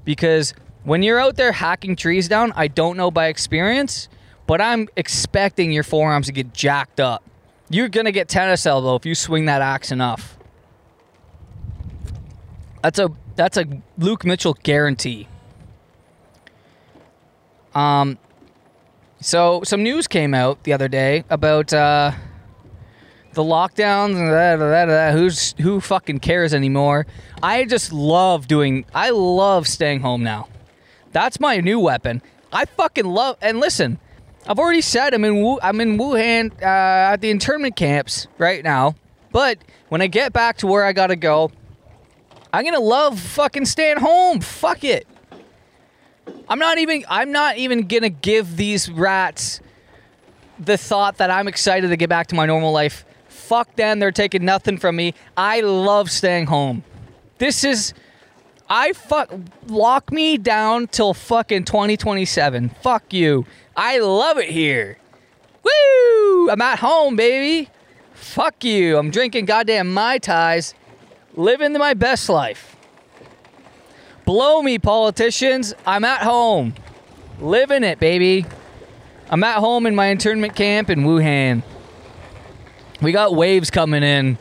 because 0.05 0.55
when 0.85 1.03
you're 1.03 1.19
out 1.19 1.37
there 1.37 1.53
hacking 1.53 1.97
trees 1.97 2.29
down, 2.29 2.53
I 2.57 2.69
don't 2.69 2.97
know 2.97 3.11
by 3.11 3.27
experience 3.27 4.09
but 4.51 4.61
I'm 4.61 4.89
expecting 4.97 5.71
your 5.71 5.85
forearms 5.85 6.27
to 6.27 6.33
get 6.33 6.53
jacked 6.53 6.99
up. 6.99 7.23
You're 7.69 7.89
gonna 7.89 8.11
get 8.11 8.29
tennis 8.29 8.67
elbow 8.67 8.97
if 8.97 9.07
you 9.07 9.15
swing 9.15 9.45
that 9.45 9.63
axe 9.63 9.93
enough. 9.93 10.37
That's 12.83 12.99
a 12.99 13.13
that's 13.37 13.57
a 13.57 13.81
Luke 13.97 14.25
Mitchell 14.25 14.59
guarantee. 14.65 15.29
Um, 17.77 18.19
so 19.21 19.61
some 19.63 19.85
news 19.85 20.09
came 20.09 20.35
out 20.35 20.65
the 20.65 20.73
other 20.73 20.89
day 20.89 21.23
about 21.31 21.73
uh, 21.73 22.11
the 23.35 23.45
lockdowns 23.45 24.17
and 24.17 24.33
that, 24.33 24.57
that, 24.57 24.87
that, 24.87 25.13
who's 25.13 25.53
who 25.61 25.81
fucking 25.81 26.19
cares 26.19 26.53
anymore. 26.53 27.07
I 27.41 27.67
just 27.67 27.93
love 27.93 28.49
doing. 28.49 28.85
I 28.93 29.11
love 29.11 29.69
staying 29.69 30.01
home 30.01 30.25
now. 30.25 30.49
That's 31.13 31.39
my 31.39 31.59
new 31.59 31.79
weapon. 31.79 32.21
I 32.53 32.65
fucking 32.65 33.07
love. 33.07 33.37
And 33.41 33.61
listen, 33.61 34.01
I've 34.51 34.59
already 34.59 34.81
said 34.81 35.15
I'm 35.15 35.25
in 35.25 35.41
Wu- 35.41 35.61
I'm 35.63 35.81
in 35.81 35.97
Wuhan 35.97 36.53
uh, 36.61 37.13
at 37.13 37.19
the 37.19 37.31
internment 37.31 37.77
camps 37.77 38.27
right 38.37 38.65
now. 38.65 38.97
But 39.31 39.59
when 39.91 40.03
I 40.03 40.09
get 40.09 40.33
back 40.33 40.57
to 40.59 40.67
where 40.67 40.85
I 40.85 40.93
gotta 40.93 41.15
go, 41.15 41.53
I'm 42.53 42.65
gonna 42.65 42.81
love 42.81 43.21
fucking 43.21 43.67
staying 43.67 43.99
home. 43.99 44.41
Fuck 44.41 44.83
it. 44.83 45.07
I'm 46.49 46.59
not 46.59 46.79
even 46.79 47.05
I'm 47.09 47.31
not 47.31 47.59
even 47.59 47.87
gonna 47.87 48.11
give 48.11 48.57
these 48.57 48.91
rats 48.91 49.61
the 50.59 50.77
thought 50.77 51.19
that 51.19 51.31
I'm 51.31 51.47
excited 51.47 51.87
to 51.87 51.97
get 51.97 52.09
back 52.09 52.27
to 52.29 52.35
my 52.35 52.45
normal 52.45 52.73
life. 52.73 53.05
Fuck 53.29 53.77
them, 53.77 54.01
they're 54.01 54.11
taking 54.11 54.45
nothing 54.45 54.79
from 54.79 54.97
me. 54.97 55.15
I 55.37 55.61
love 55.61 56.11
staying 56.11 56.47
home. 56.47 56.83
This 57.39 57.63
is 57.63 57.95
I 58.69 58.95
fuck 58.95 59.33
lock 59.69 60.11
me 60.11 60.39
down 60.39 60.89
till 60.89 61.15
fucking 61.15 61.67
2027. 61.67 62.71
Fuck 62.83 63.13
you. 63.13 63.47
I 63.83 63.97
love 63.97 64.37
it 64.37 64.51
here. 64.51 64.99
Woo! 65.63 66.51
I'm 66.51 66.61
at 66.61 66.81
home, 66.81 67.17
baby. 67.17 67.71
Fuck 68.13 68.63
you. 68.63 68.99
I'm 68.99 69.11
drinking 69.11 69.47
goddamn 69.47 69.95
Mai 69.95 70.19
Tais, 70.19 70.75
living 71.35 71.73
my 71.73 71.95
best 71.95 72.29
life. 72.29 72.77
Blow 74.27 74.61
me, 74.61 74.79
politicians. 74.79 75.73
I'm 75.87 76.05
at 76.05 76.21
home. 76.21 76.75
Living 77.41 77.83
it, 77.83 77.99
baby. 77.99 78.45
I'm 79.31 79.43
at 79.43 79.57
home 79.57 79.87
in 79.87 79.95
my 79.95 80.09
internment 80.09 80.55
camp 80.55 80.91
in 80.91 81.05
Wuhan. 81.05 81.63
We 83.01 83.13
got 83.13 83.35
waves 83.35 83.71
coming 83.71 84.03
in. 84.03 84.37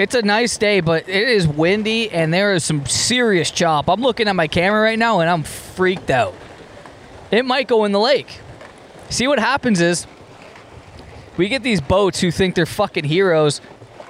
It's 0.00 0.16
a 0.16 0.22
nice 0.22 0.58
day, 0.58 0.80
but 0.80 1.08
it 1.08 1.28
is 1.28 1.46
windy 1.46 2.10
and 2.10 2.34
there 2.34 2.54
is 2.54 2.64
some 2.64 2.86
serious 2.86 3.52
chop. 3.52 3.88
I'm 3.88 4.00
looking 4.00 4.26
at 4.26 4.34
my 4.34 4.48
camera 4.48 4.82
right 4.82 4.98
now 4.98 5.20
and 5.20 5.30
I'm 5.30 5.44
freaked 5.44 6.10
out 6.10 6.34
it 7.30 7.44
might 7.44 7.68
go 7.68 7.84
in 7.84 7.92
the 7.92 8.00
lake. 8.00 8.40
See 9.10 9.26
what 9.26 9.38
happens 9.38 9.80
is 9.80 10.06
we 11.36 11.48
get 11.48 11.62
these 11.62 11.80
boats 11.80 12.20
who 12.20 12.30
think 12.30 12.54
they're 12.54 12.66
fucking 12.66 13.04
heroes 13.04 13.60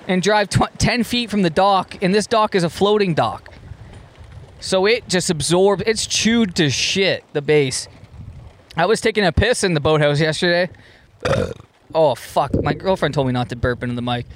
and 0.08 0.22
drive 0.22 0.48
tw- 0.48 0.78
10 0.78 1.02
feet 1.02 1.30
from 1.30 1.42
the 1.42 1.50
dock, 1.50 2.02
and 2.02 2.14
this 2.14 2.26
dock 2.26 2.54
is 2.54 2.62
a 2.62 2.70
floating 2.70 3.14
dock. 3.14 3.52
So 4.60 4.86
it 4.86 5.08
just 5.08 5.30
absorbs, 5.30 5.82
it's 5.86 6.06
chewed 6.06 6.54
to 6.56 6.70
shit, 6.70 7.24
the 7.32 7.42
base. 7.42 7.88
I 8.76 8.86
was 8.86 9.00
taking 9.00 9.24
a 9.24 9.32
piss 9.32 9.64
in 9.64 9.74
the 9.74 9.80
boathouse 9.80 10.20
yesterday. 10.20 10.70
oh, 11.94 12.14
fuck. 12.14 12.54
My 12.62 12.74
girlfriend 12.74 13.14
told 13.14 13.26
me 13.26 13.32
not 13.32 13.48
to 13.50 13.56
burp 13.56 13.82
into 13.82 13.94
the 13.94 14.02
mic. 14.02 14.26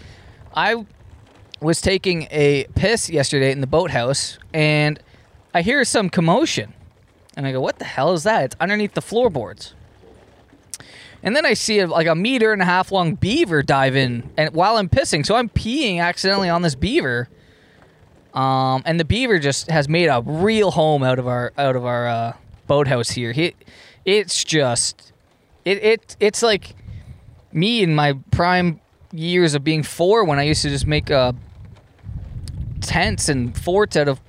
I 0.55 0.85
was 1.61 1.81
taking 1.81 2.27
a 2.31 2.65
piss 2.75 3.11
yesterday 3.11 3.53
in 3.53 3.61
the 3.61 3.67
boathouse, 3.67 4.39
and 4.53 4.99
I 5.55 5.63
hear 5.63 5.85
some 5.85 6.11
commotion. 6.11 6.75
And 7.37 7.47
I 7.47 7.53
go, 7.53 7.61
what 7.61 7.79
the 7.79 7.85
hell 7.85 8.13
is 8.13 8.25
that? 8.25 8.45
It's 8.45 8.57
underneath 8.61 8.95
the 8.95 9.03
floorboards. 9.03 9.75
And 11.23 11.37
then 11.37 11.45
I 11.45 11.55
see 11.55 11.81
a, 11.81 11.87
like 11.87 12.07
a 12.07 12.15
meter 12.15 12.53
and 12.53 12.63
a 12.63 12.65
half 12.65 12.91
long 12.91 13.15
beaver 13.15 13.63
dive 13.63 13.95
in, 13.95 14.31
and 14.37 14.55
while 14.55 14.77
I'm 14.77 14.89
pissing, 14.89 15.25
so 15.25 15.35
I'm 15.37 15.51
peeing 15.51 16.01
accidentally 16.01 16.49
on 16.49 16.63
this 16.63 16.75
beaver. 16.75 17.29
Um, 18.33 18.83
and 18.87 18.99
the 18.99 19.05
beaver 19.05 19.39
just 19.39 19.71
has 19.71 19.89
made 19.89 20.07
a 20.07 20.23
real 20.25 20.71
home 20.71 21.03
out 21.03 21.19
of 21.19 21.27
our 21.27 21.53
out 21.59 21.77
of 21.77 21.85
our 21.85 22.09
uh, 22.09 22.37
boathouse 22.67 23.11
here. 23.11 23.33
He, 23.33 23.55
it's 24.05 24.45
just, 24.45 25.13
it 25.65 25.83
it 25.85 26.17
it's 26.21 26.43
like 26.43 26.75
me 27.53 27.83
in 27.83 27.95
my 27.95 28.15
prime 28.31 28.81
years 29.13 29.55
of 29.55 29.63
being 29.63 29.83
four 29.83 30.25
when 30.25 30.39
I 30.39 30.45
used 30.45 30.63
to 30.63 30.71
just 30.71 30.87
make 30.87 31.11
uh, 31.11 31.33
tents 32.81 33.29
and 33.29 33.57
forts 33.57 33.97
out 33.97 34.09
of 34.09 34.21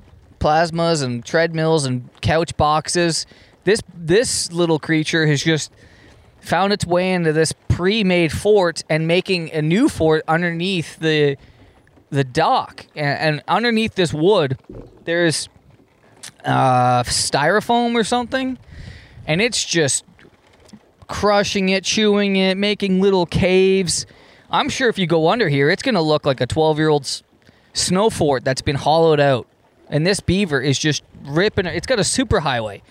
plasmas 0.42 1.04
and 1.04 1.24
treadmills 1.24 1.86
and 1.86 2.10
couch 2.22 2.58
boxes. 2.58 3.26
This 3.64 3.80
this 3.96 4.52
little 4.52 4.80
creature 4.80 5.28
has 5.28 5.44
just 5.44 5.72
found 6.42 6.74
its 6.74 6.86
way 6.86 7.14
into 7.14 7.32
this 7.32 7.54
pre-made 7.70 8.32
fort 8.32 8.84
and 8.90 9.08
making 9.08 9.52
a 9.52 9.62
new 9.62 9.88
fort 9.88 10.24
underneath 10.28 10.98
the 11.00 11.38
the 12.10 12.24
dock. 12.24 12.88
And, 12.96 13.20
and 13.20 13.44
underneath 13.48 13.96
this 13.96 14.14
wood 14.14 14.58
there's 15.06 15.48
uh, 16.44 17.04
styrofoam 17.04 17.96
or 17.96 18.04
something. 18.04 18.58
And 19.28 19.42
it's 19.42 19.64
just 19.64 20.04
crushing 21.08 21.70
it 21.70 21.84
chewing 21.84 22.36
it 22.38 22.58
making 22.58 23.00
little 23.00 23.26
caves. 23.26 24.08
I'm 24.50 24.70
sure 24.70 24.90
if 24.90 24.98
you 24.98 25.06
go 25.06 25.30
under 25.30 25.50
here 25.50 25.70
it's 25.70 25.84
going 25.84 25.96
to 25.96 26.02
look 26.02 26.26
like 26.26 26.42
a 26.42 26.48
12 26.48 26.80
year 26.80 26.90
old's 26.90 27.24
snow 27.74 28.10
fort 28.10 28.44
that's 28.44 28.62
been 28.62 28.76
hollowed 28.76 29.20
out 29.20 29.48
and 29.92 30.08
this 30.08 30.22
beaver 30.22 30.60
is 30.60 30.80
just 30.80 31.04
ripping. 31.26 31.68
It's 31.68 31.86
got 31.86 32.00
a 32.00 32.04
super 32.04 32.40
highway. 32.40 32.82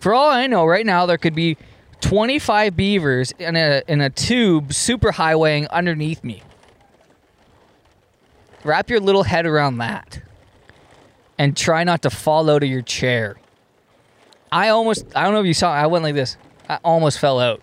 For 0.00 0.12
all 0.12 0.28
I 0.28 0.46
know, 0.46 0.66
right 0.66 0.84
now 0.84 1.06
there 1.06 1.16
could 1.16 1.34
be 1.34 1.56
25 2.00 2.76
beavers 2.76 3.32
in 3.38 3.56
a 3.56 3.82
in 3.88 4.00
a 4.00 4.10
tube 4.10 4.72
super 4.72 5.12
highwaying 5.12 5.68
underneath 5.70 6.22
me. 6.22 6.42
Wrap 8.64 8.90
your 8.90 9.00
little 9.00 9.22
head 9.22 9.46
around 9.46 9.78
that, 9.78 10.20
and 11.38 11.56
try 11.56 11.84
not 11.84 12.02
to 12.02 12.10
fall 12.10 12.50
out 12.50 12.62
of 12.62 12.68
your 12.68 12.82
chair. 12.82 13.36
I 14.52 14.68
almost 14.68 15.06
I 15.14 15.24
don't 15.24 15.32
know 15.32 15.40
if 15.40 15.46
you 15.46 15.54
saw 15.54 15.72
I 15.72 15.86
went 15.86 16.04
like 16.04 16.14
this. 16.14 16.36
I 16.68 16.78
almost 16.84 17.18
fell 17.18 17.40
out. 17.40 17.62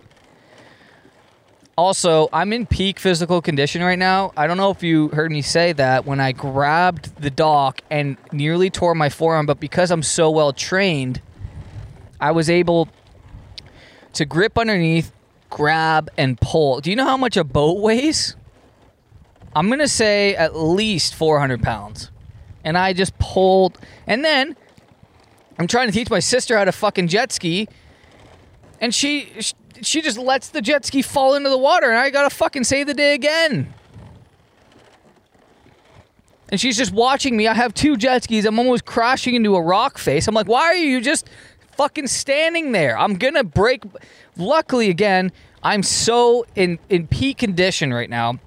Also, 1.78 2.30
I'm 2.32 2.54
in 2.54 2.66
peak 2.66 3.00
physical 3.00 3.42
condition 3.42 3.84
right 3.84 4.00
now. 4.00 4.32
I 4.38 4.48
don't 4.48 4.56
know 4.56 4.70
if 4.70 4.82
you 4.82 5.10
heard 5.10 5.30
me 5.30 5.42
say 5.42 5.74
that 5.74 6.06
when 6.06 6.22
I 6.22 6.32
grabbed 6.32 7.22
the 7.22 7.30
dock 7.30 7.82
and 7.90 8.16
nearly 8.32 8.70
tore 8.70 8.96
my 8.96 9.10
forearm, 9.10 9.46
but 9.46 9.60
because 9.60 9.92
I'm 9.92 10.04
so 10.04 10.32
well 10.32 10.54
trained, 10.54 11.22
I 12.20 12.32
was 12.32 12.50
able 12.50 12.88
to 14.14 14.26
grip 14.26 14.58
underneath 14.58 15.12
grab 15.50 16.10
and 16.18 16.40
pull. 16.40 16.80
Do 16.80 16.90
you 16.90 16.96
know 16.96 17.06
how 17.06 17.18
much 17.18 17.36
a 17.36 17.44
boat 17.44 17.82
weighs? 17.82 18.38
I'm 19.54 19.70
gonna 19.70 19.88
say 19.88 20.34
at 20.36 20.56
least 20.56 21.14
400 21.16 21.62
pounds. 21.62 22.10
And 22.64 22.78
I 22.78 22.94
just 22.94 23.18
pulled, 23.20 23.78
and 24.08 24.24
then 24.24 24.56
I'm 25.60 25.68
trying 25.68 25.88
to 25.88 25.94
teach 25.94 26.10
my 26.10 26.20
sister 26.20 26.58
how 26.58 26.64
to 26.64 26.72
fucking 26.72 27.10
jet 27.10 27.32
ski, 27.34 27.68
and 28.80 28.96
she 28.96 29.30
she 29.82 30.02
just 30.02 30.18
lets 30.18 30.50
the 30.50 30.62
jet 30.62 30.86
ski 30.86 31.02
fall 31.02 31.36
into 31.36 31.50
the 31.50 31.58
water, 31.58 31.90
and 31.90 31.98
I 31.98 32.10
gotta 32.10 32.30
fucking 32.30 32.64
save 32.64 32.88
the 32.88 32.94
day 32.94 33.14
again. 33.14 33.74
And 36.50 36.60
she's 36.62 36.78
just 36.78 36.92
watching 36.92 37.36
me. 37.36 37.48
I 37.48 37.54
have 37.54 37.74
two 37.74 37.98
jet 37.98 38.24
skis. 38.24 38.46
I'm 38.46 38.60
almost 38.60 38.86
crashing 38.86 39.36
into 39.36 39.56
a 39.56 39.62
rock 39.62 39.98
face. 39.98 40.28
I'm 40.28 40.36
like, 40.36 40.48
why 40.48 40.66
are 40.66 40.76
you 40.76 41.02
just 41.02 41.28
fucking 41.76 42.08
standing 42.08 42.72
there? 42.72 42.98
I'm 42.98 43.16
gonna 43.16 43.44
break. 43.44 43.84
Luckily, 44.38 44.90
again, 44.90 45.32
I'm 45.64 45.84
so 45.84 46.46
in 46.56 46.80
in 46.90 47.08
peak 47.08 47.40
condition 47.40 47.94
right 47.94 48.10
now. 48.10 48.40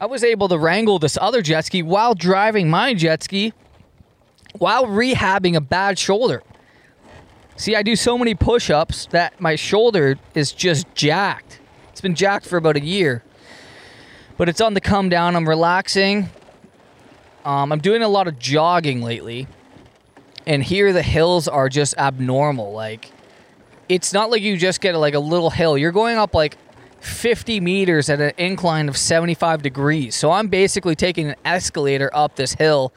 I 0.00 0.06
was 0.06 0.24
able 0.24 0.48
to 0.48 0.58
wrangle 0.58 0.98
this 0.98 1.18
other 1.20 1.42
jet 1.42 1.66
ski 1.66 1.82
while 1.82 2.14
driving 2.14 2.70
my 2.70 2.94
jet 2.94 3.22
ski 3.22 3.52
while 4.58 4.86
rehabbing 4.86 5.54
a 5.54 5.60
bad 5.60 5.98
shoulder. 5.98 6.42
See, 7.60 7.76
I 7.76 7.82
do 7.82 7.94
so 7.94 8.16
many 8.16 8.34
push 8.34 8.70
ups 8.70 9.04
that 9.10 9.38
my 9.38 9.54
shoulder 9.54 10.16
is 10.34 10.50
just 10.50 10.86
jacked. 10.94 11.60
It's 11.90 12.00
been 12.00 12.14
jacked 12.14 12.46
for 12.46 12.56
about 12.56 12.76
a 12.76 12.80
year. 12.80 13.22
But 14.38 14.48
it's 14.48 14.62
on 14.62 14.72
the 14.72 14.80
come 14.80 15.10
down. 15.10 15.36
I'm 15.36 15.46
relaxing. 15.46 16.30
Um, 17.44 17.70
I'm 17.70 17.80
doing 17.80 18.00
a 18.00 18.08
lot 18.08 18.28
of 18.28 18.38
jogging 18.38 19.02
lately. 19.02 19.46
And 20.46 20.62
here 20.62 20.94
the 20.94 21.02
hills 21.02 21.48
are 21.48 21.68
just 21.68 21.94
abnormal. 21.98 22.72
Like, 22.72 23.12
it's 23.90 24.14
not 24.14 24.30
like 24.30 24.40
you 24.40 24.56
just 24.56 24.80
get 24.80 24.96
like 24.96 25.12
a 25.12 25.20
little 25.20 25.50
hill. 25.50 25.76
You're 25.76 25.92
going 25.92 26.16
up 26.16 26.34
like 26.34 26.56
50 27.00 27.60
meters 27.60 28.08
at 28.08 28.22
an 28.22 28.32
incline 28.38 28.88
of 28.88 28.96
75 28.96 29.60
degrees. 29.60 30.16
So 30.16 30.30
I'm 30.30 30.48
basically 30.48 30.94
taking 30.94 31.28
an 31.28 31.36
escalator 31.44 32.10
up 32.14 32.36
this 32.36 32.54
hill, 32.54 32.90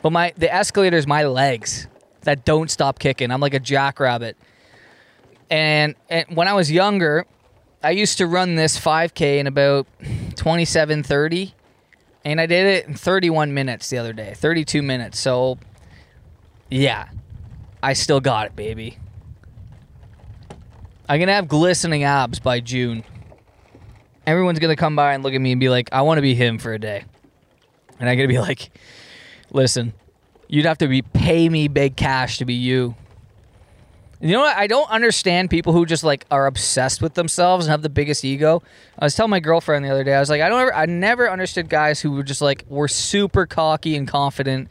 but 0.00 0.08
my 0.08 0.32
the 0.38 0.50
escalator 0.50 0.96
is 0.96 1.06
my 1.06 1.24
legs 1.24 1.86
that 2.26 2.44
don't 2.44 2.70
stop 2.70 2.98
kicking. 2.98 3.30
I'm 3.30 3.40
like 3.40 3.54
a 3.54 3.60
jackrabbit. 3.60 4.36
And, 5.50 5.94
and 6.08 6.26
when 6.36 6.46
I 6.48 6.52
was 6.52 6.70
younger, 6.70 7.26
I 7.82 7.90
used 7.90 8.18
to 8.18 8.26
run 8.26 8.56
this 8.56 8.78
5K 8.78 9.38
in 9.38 9.46
about 9.46 9.86
27, 10.36 11.02
30. 11.02 11.54
And 12.24 12.40
I 12.40 12.46
did 12.46 12.66
it 12.66 12.86
in 12.86 12.94
31 12.94 13.54
minutes 13.54 13.88
the 13.88 13.98
other 13.98 14.12
day, 14.12 14.34
32 14.36 14.82
minutes. 14.82 15.18
So, 15.18 15.58
yeah, 16.68 17.08
I 17.82 17.92
still 17.92 18.20
got 18.20 18.46
it, 18.46 18.56
baby. 18.56 18.98
I'm 21.08 21.18
going 21.18 21.28
to 21.28 21.34
have 21.34 21.48
glistening 21.48 22.02
abs 22.04 22.40
by 22.40 22.60
June 22.60 23.04
everyone's 24.26 24.58
gonna 24.58 24.76
come 24.76 24.96
by 24.96 25.14
and 25.14 25.22
look 25.22 25.34
at 25.34 25.40
me 25.40 25.52
and 25.52 25.60
be 25.60 25.68
like, 25.68 25.88
I 25.92 26.02
want 26.02 26.18
to 26.18 26.22
be 26.22 26.34
him 26.34 26.58
for 26.58 26.74
a 26.74 26.78
day, 26.78 27.04
and 27.98 28.08
I'm 28.08 28.16
gonna 28.16 28.28
be 28.28 28.38
like, 28.38 28.70
listen, 29.50 29.94
you'd 30.48 30.66
have 30.66 30.78
to 30.78 30.88
be 30.88 31.02
pay 31.02 31.48
me 31.48 31.68
big 31.68 31.96
cash 31.96 32.38
to 32.38 32.44
be 32.44 32.54
you. 32.54 32.94
You 34.20 34.32
know 34.32 34.40
what? 34.40 34.56
I 34.56 34.66
don't 34.66 34.88
understand 34.90 35.50
people 35.50 35.72
who 35.74 35.84
just 35.84 36.02
like 36.02 36.24
are 36.30 36.46
obsessed 36.46 37.02
with 37.02 37.14
themselves 37.14 37.66
and 37.66 37.70
have 37.70 37.82
the 37.82 37.90
biggest 37.90 38.24
ego. 38.24 38.62
I 38.98 39.04
was 39.04 39.14
telling 39.14 39.30
my 39.30 39.40
girlfriend 39.40 39.84
the 39.84 39.90
other 39.90 40.04
day. 40.04 40.14
I 40.14 40.20
was 40.20 40.30
like, 40.30 40.40
I 40.40 40.48
don't 40.48 40.60
ever, 40.60 40.74
I 40.74 40.86
never 40.86 41.30
understood 41.30 41.68
guys 41.68 42.00
who 42.00 42.12
were 42.12 42.22
just 42.22 42.40
like 42.40 42.64
were 42.68 42.88
super 42.88 43.44
cocky 43.44 43.94
and 43.94 44.08
confident. 44.08 44.68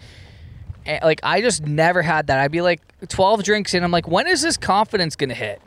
And, 0.85 1.03
like 1.03 1.19
I 1.21 1.41
just 1.41 1.63
never 1.63 2.01
had 2.01 2.27
that. 2.27 2.39
I'd 2.39 2.51
be 2.51 2.61
like 2.61 2.81
12 3.07 3.43
drinks 3.43 3.73
in. 3.75 3.83
I'm 3.83 3.91
like, 3.91 4.07
when 4.07 4.27
is 4.27 4.41
this 4.41 4.57
confidence 4.57 5.15
gonna 5.15 5.35
hit? 5.35 5.61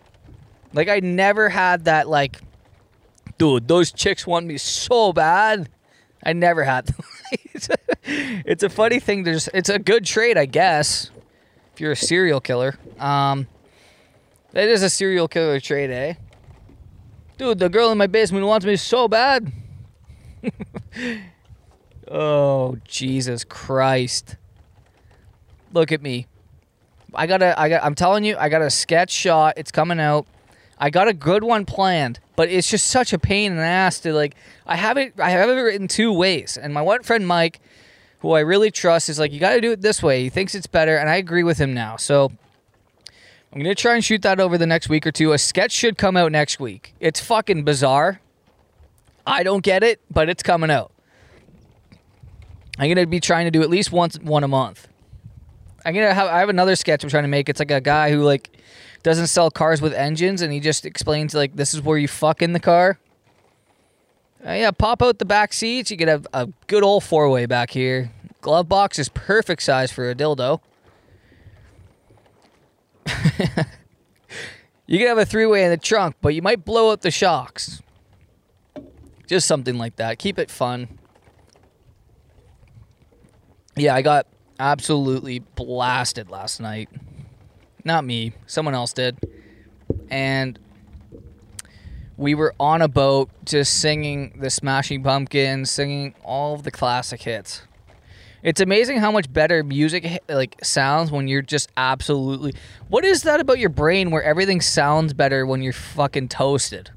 Like 0.72 0.88
I 0.88 0.98
never 0.98 1.48
had 1.48 1.84
that 1.84 2.08
like 2.08 2.40
dude, 3.38 3.68
those 3.68 3.92
chicks 3.92 4.26
want 4.26 4.46
me 4.46 4.58
so 4.58 5.12
bad. 5.12 5.68
I 6.24 6.32
never 6.32 6.64
had 6.64 6.86
them. 6.88 6.96
It's, 8.04 8.62
a, 8.62 8.68
funny 8.68 9.00
thing 9.00 9.24
There's 9.24 9.48
it's 9.48 9.68
a 9.68 9.78
good 9.78 10.04
trade, 10.04 10.38
I 10.38 10.46
guess, 10.46 11.10
if 11.72 11.80
you're 11.80 11.92
a 11.92 11.96
serial 11.96 12.40
killer. 12.40 12.78
Um, 12.98 13.48
that 14.52 14.68
is 14.68 14.82
a 14.82 14.90
serial 14.90 15.28
killer 15.28 15.60
trade, 15.60 15.90
eh? 15.90 16.14
Dude, 17.36 17.58
the 17.58 17.68
girl 17.68 17.90
in 17.90 17.98
my 17.98 18.06
basement 18.06 18.46
wants 18.46 18.66
me 18.66 18.76
so 18.76 19.08
bad. 19.08 19.52
oh, 22.08 22.76
Jesus 22.84 23.44
Christ. 23.44 24.36
Look 25.72 25.92
at 25.92 26.02
me. 26.02 26.26
I 27.14 27.26
got 27.26 27.42
a 27.42 27.58
I 27.58 27.68
got 27.68 27.84
I'm 27.84 27.94
telling 27.94 28.24
you, 28.24 28.36
I 28.36 28.48
got 28.48 28.62
a 28.62 28.70
sketch 28.70 29.10
shot. 29.10 29.54
It's 29.56 29.70
coming 29.70 30.00
out. 30.00 30.26
I 30.78 30.90
got 30.90 31.08
a 31.08 31.12
good 31.12 31.42
one 31.42 31.64
planned, 31.64 32.20
but 32.36 32.48
it's 32.48 32.70
just 32.70 32.86
such 32.86 33.12
a 33.12 33.18
pain 33.18 33.52
in 33.52 33.58
the 33.58 33.64
ass 33.64 34.00
to 34.00 34.12
like. 34.12 34.36
I 34.66 34.76
have 34.76 34.96
it. 34.96 35.14
I 35.18 35.30
have 35.30 35.48
it 35.48 35.54
written 35.54 35.88
two 35.88 36.12
ways, 36.12 36.56
and 36.56 36.72
my 36.72 36.82
one 36.82 37.02
friend 37.02 37.26
Mike, 37.26 37.60
who 38.20 38.32
I 38.32 38.40
really 38.40 38.70
trust, 38.70 39.08
is 39.08 39.18
like, 39.18 39.32
you 39.32 39.40
got 39.40 39.54
to 39.54 39.60
do 39.60 39.72
it 39.72 39.80
this 39.80 40.02
way. 40.02 40.22
He 40.22 40.28
thinks 40.28 40.54
it's 40.54 40.66
better, 40.66 40.96
and 40.96 41.08
I 41.08 41.16
agree 41.16 41.42
with 41.42 41.58
him 41.58 41.74
now. 41.74 41.96
So 41.96 42.30
I'm 43.52 43.58
gonna 43.60 43.74
try 43.74 43.94
and 43.94 44.04
shoot 44.04 44.22
that 44.22 44.40
over 44.40 44.58
the 44.58 44.66
next 44.66 44.88
week 44.88 45.06
or 45.06 45.12
two. 45.12 45.32
A 45.32 45.38
sketch 45.38 45.72
should 45.72 45.96
come 45.96 46.16
out 46.16 46.30
next 46.32 46.60
week. 46.60 46.94
It's 47.00 47.20
fucking 47.20 47.64
bizarre. 47.64 48.20
I 49.26 49.42
don't 49.42 49.62
get 49.62 49.82
it, 49.82 50.00
but 50.10 50.28
it's 50.28 50.42
coming 50.42 50.70
out. 50.70 50.92
I'm 52.78 52.88
gonna 52.88 53.06
be 53.06 53.20
trying 53.20 53.46
to 53.46 53.50
do 53.50 53.62
at 53.62 53.70
least 53.70 53.90
once 53.90 54.18
one 54.20 54.44
a 54.44 54.48
month. 54.48 54.86
I'm 55.84 55.94
gonna 55.94 56.12
have 56.12 56.28
I 56.28 56.40
have 56.40 56.48
another 56.48 56.76
sketch 56.76 57.04
I'm 57.04 57.10
trying 57.10 57.24
to 57.24 57.28
make. 57.28 57.48
It's 57.48 57.60
like 57.60 57.70
a 57.70 57.80
guy 57.80 58.10
who 58.10 58.22
like 58.22 58.50
doesn't 59.02 59.28
sell 59.28 59.50
cars 59.50 59.80
with 59.80 59.94
engines, 59.94 60.42
and 60.42 60.52
he 60.52 60.60
just 60.60 60.84
explains 60.84 61.34
like 61.34 61.56
this 61.56 61.74
is 61.74 61.80
where 61.80 61.98
you 61.98 62.08
fuck 62.08 62.42
in 62.42 62.52
the 62.52 62.60
car. 62.60 62.98
Uh, 64.44 64.52
yeah, 64.52 64.70
pop 64.70 65.02
out 65.02 65.18
the 65.18 65.24
back 65.24 65.52
seats. 65.52 65.90
You 65.90 65.96
get 65.96 66.08
a, 66.08 66.22
a 66.32 66.48
good 66.66 66.82
old 66.82 67.04
four 67.04 67.28
way 67.28 67.46
back 67.46 67.70
here. 67.70 68.12
Glove 68.40 68.68
box 68.68 68.98
is 68.98 69.08
perfect 69.08 69.62
size 69.62 69.90
for 69.90 70.08
a 70.08 70.14
dildo. 70.14 70.60
you 74.86 74.98
can 74.98 75.08
have 75.08 75.18
a 75.18 75.26
three 75.26 75.46
way 75.46 75.64
in 75.64 75.70
the 75.70 75.76
trunk, 75.76 76.16
but 76.20 76.34
you 76.34 76.42
might 76.42 76.64
blow 76.64 76.92
out 76.92 77.02
the 77.02 77.10
shocks. 77.10 77.82
Just 79.26 79.46
something 79.46 79.76
like 79.76 79.96
that. 79.96 80.18
Keep 80.18 80.38
it 80.38 80.50
fun. 80.50 80.98
Yeah, 83.76 83.94
I 83.94 84.02
got 84.02 84.26
absolutely 84.58 85.40
blasted 85.40 86.30
last 86.30 86.60
night. 86.60 86.88
Not 87.84 88.04
me, 88.04 88.32
someone 88.46 88.74
else 88.74 88.92
did. 88.92 89.16
And 90.10 90.58
we 92.16 92.34
were 92.34 92.54
on 92.58 92.82
a 92.82 92.88
boat 92.88 93.30
just 93.44 93.80
singing 93.80 94.38
the 94.40 94.50
Smashing 94.50 95.02
Pumpkins, 95.02 95.70
singing 95.70 96.14
all 96.24 96.54
of 96.54 96.64
the 96.64 96.70
classic 96.70 97.22
hits. 97.22 97.62
It's 98.42 98.60
amazing 98.60 98.98
how 98.98 99.10
much 99.10 99.32
better 99.32 99.64
music 99.64 100.20
like 100.28 100.56
sounds 100.62 101.10
when 101.10 101.26
you're 101.26 101.42
just 101.42 101.70
absolutely 101.76 102.54
What 102.88 103.04
is 103.04 103.22
that 103.22 103.40
about 103.40 103.58
your 103.58 103.68
brain 103.68 104.10
where 104.10 104.22
everything 104.22 104.60
sounds 104.60 105.12
better 105.12 105.44
when 105.44 105.60
you're 105.60 105.72
fucking 105.72 106.28
toasted? 106.28 106.90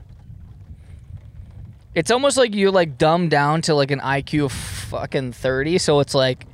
It's 1.93 2.11
almost 2.11 2.37
like 2.37 2.55
you're 2.55 2.71
like 2.71 2.97
dumbed 2.97 3.31
down 3.31 3.61
to 3.63 3.73
like 3.75 3.91
an 3.91 3.99
IQ 3.99 4.45
of 4.45 4.51
fucking 4.51 5.33
30, 5.33 5.77
so 5.79 5.99
it's 5.99 6.15
like 6.15 6.45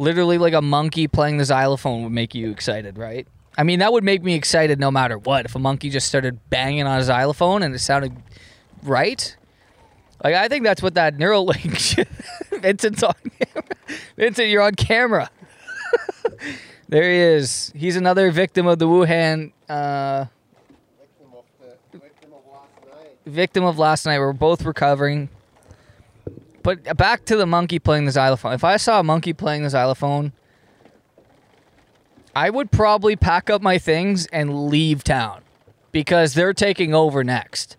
literally 0.00 0.38
like 0.38 0.54
a 0.54 0.62
monkey 0.62 1.06
playing 1.06 1.36
the 1.36 1.44
xylophone 1.44 2.02
would 2.02 2.12
make 2.12 2.34
you 2.34 2.50
excited, 2.50 2.96
right? 2.96 3.28
I 3.58 3.64
mean, 3.64 3.80
that 3.80 3.92
would 3.92 4.02
make 4.02 4.22
me 4.22 4.34
excited 4.34 4.80
no 4.80 4.90
matter 4.90 5.18
what. 5.18 5.44
If 5.44 5.54
a 5.54 5.58
monkey 5.58 5.90
just 5.90 6.08
started 6.08 6.40
banging 6.48 6.86
on 6.86 6.98
a 6.98 7.04
xylophone 7.04 7.62
and 7.62 7.74
it 7.74 7.80
sounded 7.80 8.16
right, 8.82 9.36
like 10.24 10.34
I 10.34 10.48
think 10.48 10.64
that's 10.64 10.82
what 10.82 10.94
that 10.94 11.18
Neuralink. 11.18 12.06
Vincent's 12.62 13.02
on 13.02 13.12
camera. 13.38 13.64
Vincent, 14.16 14.48
you're 14.48 14.62
on 14.62 14.74
camera. 14.74 15.30
there 16.88 17.10
he 17.10 17.18
is. 17.18 17.70
He's 17.76 17.96
another 17.96 18.30
victim 18.30 18.66
of 18.66 18.78
the 18.78 18.86
Wuhan. 18.86 19.52
Uh, 19.68 20.24
victim, 20.98 21.26
of 21.34 21.44
the, 21.60 21.98
victim 21.98 22.32
of 22.32 22.40
last 22.50 22.86
night. 22.86 23.18
Victim 23.26 23.64
of 23.64 23.78
last 23.78 24.06
night. 24.06 24.18
We're 24.18 24.32
both 24.32 24.64
recovering. 24.64 25.28
But 26.62 26.96
back 26.96 27.24
to 27.26 27.36
the 27.36 27.46
monkey 27.46 27.78
playing 27.78 28.04
the 28.04 28.12
xylophone. 28.12 28.52
If 28.52 28.64
I 28.64 28.76
saw 28.76 29.00
a 29.00 29.02
monkey 29.02 29.32
playing 29.32 29.62
the 29.62 29.70
xylophone 29.70 30.32
I 32.34 32.50
would 32.50 32.70
probably 32.70 33.16
pack 33.16 33.50
up 33.50 33.60
my 33.60 33.78
things 33.78 34.26
and 34.26 34.68
leave 34.68 35.02
town 35.02 35.42
because 35.90 36.34
they're 36.34 36.54
taking 36.54 36.94
over 36.94 37.24
next. 37.24 37.76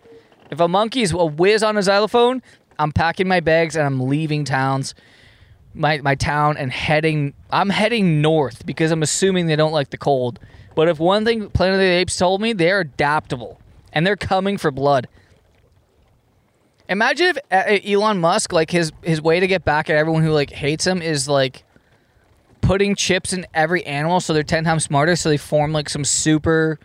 If 0.50 0.60
a 0.60 0.68
monkey's 0.68 1.12
a 1.12 1.24
whiz 1.24 1.62
on 1.62 1.78
a 1.78 1.82
xylophone, 1.82 2.42
I'm 2.78 2.92
packing 2.92 3.28
my 3.28 3.40
bags 3.40 3.76
and 3.76 3.86
I'm 3.86 4.00
leaving 4.00 4.44
towns, 4.44 4.94
my 5.72 5.98
my 5.98 6.14
town, 6.14 6.58
and 6.58 6.70
heading. 6.70 7.32
I'm 7.50 7.70
heading 7.70 8.20
north 8.20 8.66
because 8.66 8.90
I'm 8.90 9.02
assuming 9.02 9.46
they 9.46 9.56
don't 9.56 9.72
like 9.72 9.90
the 9.90 9.98
cold. 9.98 10.38
But 10.74 10.88
if 10.88 10.98
one 10.98 11.24
thing 11.24 11.48
Planet 11.50 11.74
of 11.74 11.80
the 11.80 11.86
Apes 11.86 12.16
told 12.16 12.42
me, 12.42 12.52
they're 12.52 12.80
adaptable 12.80 13.60
and 13.92 14.06
they're 14.06 14.16
coming 14.16 14.58
for 14.58 14.70
blood. 14.70 15.08
Imagine 16.92 17.28
if 17.28 17.38
uh, 17.50 17.90
Elon 17.90 18.18
Musk, 18.18 18.52
like 18.52 18.70
his 18.70 18.92
his 19.02 19.22
way 19.22 19.40
to 19.40 19.46
get 19.46 19.64
back 19.64 19.88
at 19.88 19.96
everyone 19.96 20.22
who 20.22 20.30
like 20.30 20.50
hates 20.50 20.86
him, 20.86 21.00
is 21.00 21.26
like 21.26 21.64
putting 22.60 22.94
chips 22.94 23.32
in 23.32 23.46
every 23.54 23.84
animal 23.86 24.20
so 24.20 24.32
they're 24.32 24.42
10 24.42 24.62
times 24.64 24.84
smarter 24.84 25.16
so 25.16 25.28
they 25.28 25.36
form 25.36 25.72
like 25.72 25.88
some 25.88 26.04
super 26.04 26.78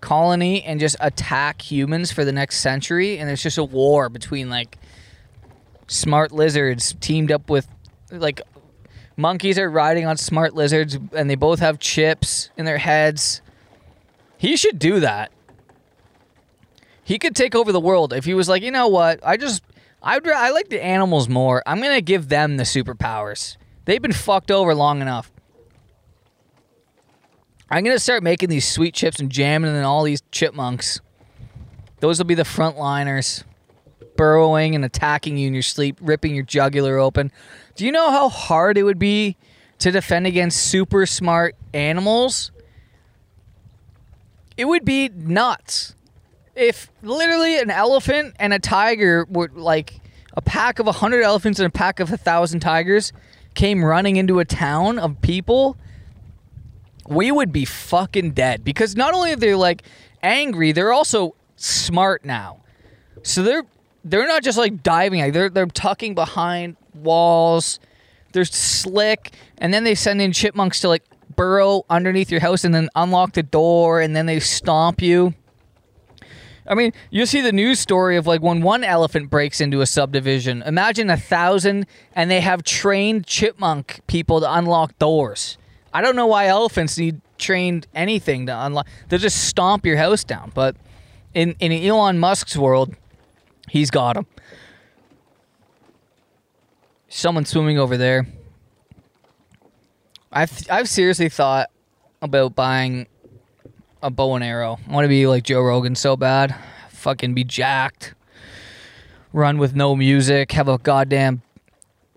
colony 0.00 0.62
and 0.64 0.78
just 0.78 0.94
attack 1.00 1.62
humans 1.62 2.10
for 2.10 2.24
the 2.24 2.32
next 2.32 2.58
century, 2.58 3.18
and 3.18 3.28
there's 3.28 3.42
just 3.42 3.56
a 3.56 3.62
war 3.62 4.08
between 4.08 4.50
like 4.50 4.78
smart 5.86 6.32
lizards 6.32 6.96
teamed 7.00 7.30
up 7.30 7.48
with 7.48 7.68
like 8.10 8.40
monkeys 9.16 9.60
are 9.60 9.70
riding 9.70 10.06
on 10.06 10.16
smart 10.16 10.56
lizards, 10.56 10.98
and 11.12 11.30
they 11.30 11.36
both 11.36 11.60
have 11.60 11.78
chips 11.78 12.50
in 12.56 12.64
their 12.64 12.78
heads. 12.78 13.40
He 14.38 14.56
should 14.56 14.80
do 14.80 14.98
that. 14.98 15.30
He 17.04 17.18
could 17.18 17.34
take 17.34 17.54
over 17.54 17.72
the 17.72 17.80
world 17.80 18.12
if 18.12 18.24
he 18.24 18.34
was 18.34 18.48
like, 18.48 18.62
you 18.62 18.70
know 18.70 18.88
what? 18.88 19.20
I 19.24 19.36
just 19.36 19.62
I 20.02 20.20
I 20.24 20.50
like 20.50 20.68
the 20.68 20.82
animals 20.82 21.28
more. 21.28 21.62
I'm 21.66 21.80
gonna 21.80 22.00
give 22.00 22.28
them 22.28 22.56
the 22.56 22.64
superpowers. 22.64 23.56
They've 23.84 24.02
been 24.02 24.12
fucked 24.12 24.50
over 24.50 24.74
long 24.74 25.00
enough. 25.00 25.30
I'm 27.70 27.84
gonna 27.84 27.98
start 27.98 28.22
making 28.22 28.48
these 28.48 28.68
sweet 28.68 28.94
chips 28.94 29.18
and 29.18 29.30
jamming 29.30 29.74
in 29.74 29.82
all 29.82 30.02
these 30.04 30.22
chipmunks. 30.30 31.00
Those 32.00 32.18
will 32.18 32.26
be 32.26 32.34
the 32.34 32.42
frontliners, 32.42 33.44
burrowing 34.16 34.74
and 34.74 34.84
attacking 34.84 35.36
you 35.36 35.46
in 35.46 35.54
your 35.54 35.62
sleep, 35.62 35.98
ripping 36.00 36.34
your 36.34 36.44
jugular 36.44 36.98
open. 36.98 37.32
Do 37.74 37.86
you 37.86 37.92
know 37.92 38.10
how 38.10 38.28
hard 38.28 38.76
it 38.76 38.82
would 38.82 38.98
be 38.98 39.36
to 39.78 39.90
defend 39.90 40.26
against 40.26 40.58
super 40.64 41.06
smart 41.06 41.56
animals? 41.72 42.52
It 44.56 44.66
would 44.66 44.84
be 44.84 45.08
nuts. 45.08 45.94
If 46.54 46.90
literally 47.02 47.58
an 47.58 47.70
elephant 47.70 48.36
and 48.38 48.52
a 48.52 48.58
tiger 48.58 49.26
were 49.28 49.50
like 49.54 50.00
a 50.34 50.42
pack 50.42 50.78
of 50.78 50.86
a 50.86 50.92
hundred 50.92 51.22
elephants 51.22 51.58
and 51.58 51.66
a 51.66 51.70
pack 51.70 52.00
of 52.00 52.12
a 52.12 52.16
thousand 52.16 52.60
tigers 52.60 53.12
came 53.54 53.84
running 53.84 54.16
into 54.16 54.38
a 54.38 54.44
town 54.44 54.98
of 54.98 55.20
people 55.22 55.76
we 57.06 57.30
would 57.30 57.52
be 57.52 57.64
fucking 57.64 58.32
dead 58.32 58.64
because 58.64 58.96
not 58.96 59.14
only 59.14 59.32
are 59.32 59.36
they 59.36 59.54
like 59.54 59.82
angry, 60.22 60.72
they're 60.72 60.92
also 60.92 61.34
smart 61.56 62.24
now. 62.24 62.60
So 63.22 63.42
they're 63.42 63.64
they're 64.04 64.26
not 64.26 64.42
just 64.42 64.58
like 64.58 64.82
diving, 64.82 65.20
like 65.20 65.32
they're 65.32 65.50
they're 65.50 65.66
tucking 65.66 66.14
behind 66.14 66.76
walls. 66.94 67.78
They're 68.32 68.44
slick, 68.44 69.32
and 69.58 69.74
then 69.74 69.84
they 69.84 69.94
send 69.94 70.22
in 70.22 70.32
chipmunks 70.32 70.80
to 70.80 70.88
like 70.88 71.04
burrow 71.36 71.84
underneath 71.90 72.30
your 72.30 72.40
house 72.40 72.64
and 72.64 72.74
then 72.74 72.88
unlock 72.94 73.32
the 73.32 73.42
door, 73.42 74.00
and 74.00 74.16
then 74.16 74.26
they 74.26 74.40
stomp 74.40 75.02
you. 75.02 75.34
I 76.72 76.74
mean, 76.74 76.94
you 77.10 77.26
see 77.26 77.42
the 77.42 77.52
news 77.52 77.80
story 77.80 78.16
of 78.16 78.26
like 78.26 78.40
when 78.40 78.62
one 78.62 78.82
elephant 78.82 79.28
breaks 79.28 79.60
into 79.60 79.82
a 79.82 79.86
subdivision. 79.86 80.62
Imagine 80.62 81.10
a 81.10 81.18
thousand, 81.18 81.86
and 82.14 82.30
they 82.30 82.40
have 82.40 82.62
trained 82.62 83.26
chipmunk 83.26 84.00
people 84.06 84.40
to 84.40 84.50
unlock 84.50 84.98
doors. 84.98 85.58
I 85.92 86.00
don't 86.00 86.16
know 86.16 86.26
why 86.26 86.46
elephants 86.46 86.96
need 86.96 87.20
trained 87.36 87.86
anything 87.94 88.46
to 88.46 88.58
unlock. 88.64 88.86
They'll 89.10 89.18
just 89.18 89.44
stomp 89.44 89.84
your 89.84 89.98
house 89.98 90.24
down. 90.24 90.50
But 90.54 90.76
in 91.34 91.56
in 91.60 91.72
Elon 91.72 92.18
Musk's 92.18 92.56
world, 92.56 92.96
he's 93.68 93.90
got 93.90 94.14
them. 94.14 94.26
Someone 97.06 97.44
swimming 97.44 97.78
over 97.78 97.98
there. 97.98 98.26
I've 100.32 100.66
I've 100.70 100.88
seriously 100.88 101.28
thought 101.28 101.68
about 102.22 102.54
buying 102.54 103.08
a 104.02 104.10
bow 104.10 104.34
and 104.34 104.44
arrow. 104.44 104.78
I 104.88 104.92
want 104.92 105.04
to 105.04 105.08
be 105.08 105.26
like 105.26 105.44
Joe 105.44 105.62
Rogan 105.62 105.94
so 105.94 106.16
bad. 106.16 106.54
Fucking 106.90 107.34
be 107.34 107.44
jacked. 107.44 108.14
Run 109.32 109.58
with 109.58 109.74
no 109.74 109.96
music. 109.96 110.52
Have 110.52 110.68
a 110.68 110.78
goddamn 110.78 111.42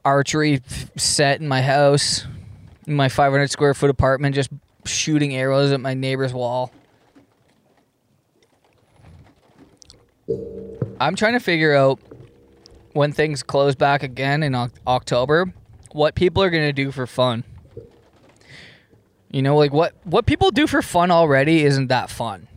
archery 0.04 0.62
set 0.98 1.42
in 1.42 1.48
my 1.48 1.62
house 1.62 2.26
in 2.88 2.94
my 2.94 3.10
500 3.10 3.50
square 3.50 3.74
foot 3.74 3.90
apartment, 3.90 4.36
just 4.36 4.50
shooting 4.86 5.36
arrows 5.36 5.72
at 5.72 5.80
my 5.80 5.94
neighbor's 5.94 6.34
wall. 6.34 6.72
I'm 11.00 11.16
trying 11.16 11.34
to 11.34 11.40
figure 11.40 11.74
out 11.76 12.00
when 12.94 13.12
things 13.12 13.44
close 13.44 13.76
back 13.76 14.04
again 14.04 14.44
in 14.44 14.56
October, 14.88 15.54
what 15.92 16.16
people 16.16 16.42
are 16.42 16.50
going 16.50 16.68
to 16.68 16.74
do 16.74 16.92
for 16.92 17.06
fun. 17.06 17.44
You 19.32 19.42
know, 19.42 19.58
like 19.58 19.74
what 19.74 19.94
what 20.04 20.26
people 20.26 20.52
do 20.52 20.68
for 20.68 20.82
fun 20.82 21.12
already 21.12 21.64
isn't 21.64 21.88
that 21.88 22.10
fun. 22.10 22.48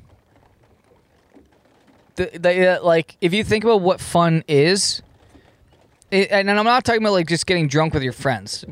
The, 2.17 2.31
the, 2.35 2.67
uh, 2.67 2.85
like 2.85 3.17
if 3.21 3.33
you 3.33 3.45
think 3.45 3.65
about 3.65 3.81
what 3.81 4.01
fun 4.01 4.43
is, 4.49 5.03
it, 6.11 6.31
and 6.31 6.51
I'm 6.51 6.65
not 6.65 6.85
talking 6.85 7.03
about 7.03 7.13
like 7.13 7.29
just 7.29 7.47
getting 7.47 7.69
drunk 7.69 7.95
with 7.95 8.03
your 8.03 8.13
friends 8.13 8.65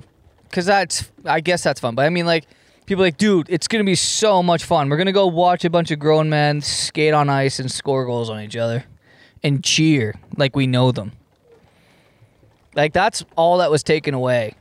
because 0.44 0.66
that's 0.66 1.10
I 1.24 1.40
guess 1.40 1.62
that's 1.62 1.80
fun. 1.80 1.94
But 1.94 2.06
I 2.06 2.10
mean, 2.10 2.26
like 2.26 2.46
people 2.86 3.02
like, 3.02 3.18
dude, 3.18 3.48
it's 3.50 3.68
gonna 3.68 3.84
be 3.84 3.94
so 3.94 4.42
much 4.42 4.64
fun. 4.64 4.88
We're 4.88 4.96
gonna 4.96 5.12
go 5.12 5.26
watch 5.26 5.64
a 5.64 5.70
bunch 5.70 5.90
of 5.90 5.98
grown 5.98 6.28
men 6.28 6.60
skate 6.60 7.14
on 7.14 7.28
ice 7.28 7.58
and 7.58 7.70
score 7.70 8.04
goals 8.04 8.30
on 8.30 8.40
each 8.40 8.56
other, 8.56 8.84
and 9.42 9.62
cheer 9.62 10.14
like 10.36 10.56
we 10.56 10.66
know 10.66 10.92
them. 10.92 11.12
Like 12.74 12.92
that's 12.92 13.24
all 13.36 13.58
that 13.58 13.70
was 13.70 13.82
taken 13.82 14.14
away. 14.14 14.54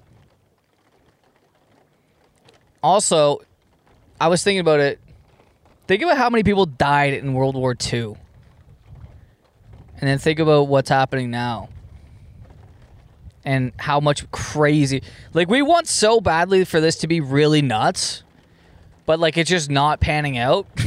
Also, 2.85 3.41
I 4.21 4.27
was 4.27 4.43
thinking 4.43 4.59
about 4.59 4.79
it. 4.79 4.99
Think 5.87 6.03
about 6.03 6.19
how 6.19 6.29
many 6.29 6.43
people 6.43 6.67
died 6.67 7.15
in 7.15 7.33
World 7.33 7.55
War 7.55 7.75
II. 7.91 8.15
And 9.97 10.07
then 10.07 10.19
think 10.19 10.37
about 10.37 10.67
what's 10.67 10.89
happening 10.89 11.31
now. 11.31 11.69
And 13.43 13.73
how 13.77 13.99
much 13.99 14.29
crazy 14.29 15.01
like 15.33 15.49
we 15.49 15.63
want 15.63 15.87
so 15.87 16.21
badly 16.21 16.63
for 16.63 16.79
this 16.79 16.97
to 16.97 17.07
be 17.07 17.21
really 17.21 17.61
nuts 17.61 18.23
but 19.05 19.19
like 19.19 19.37
it's 19.37 19.49
just 19.49 19.69
not 19.69 19.99
panning 19.99 20.37
out. 20.37 20.67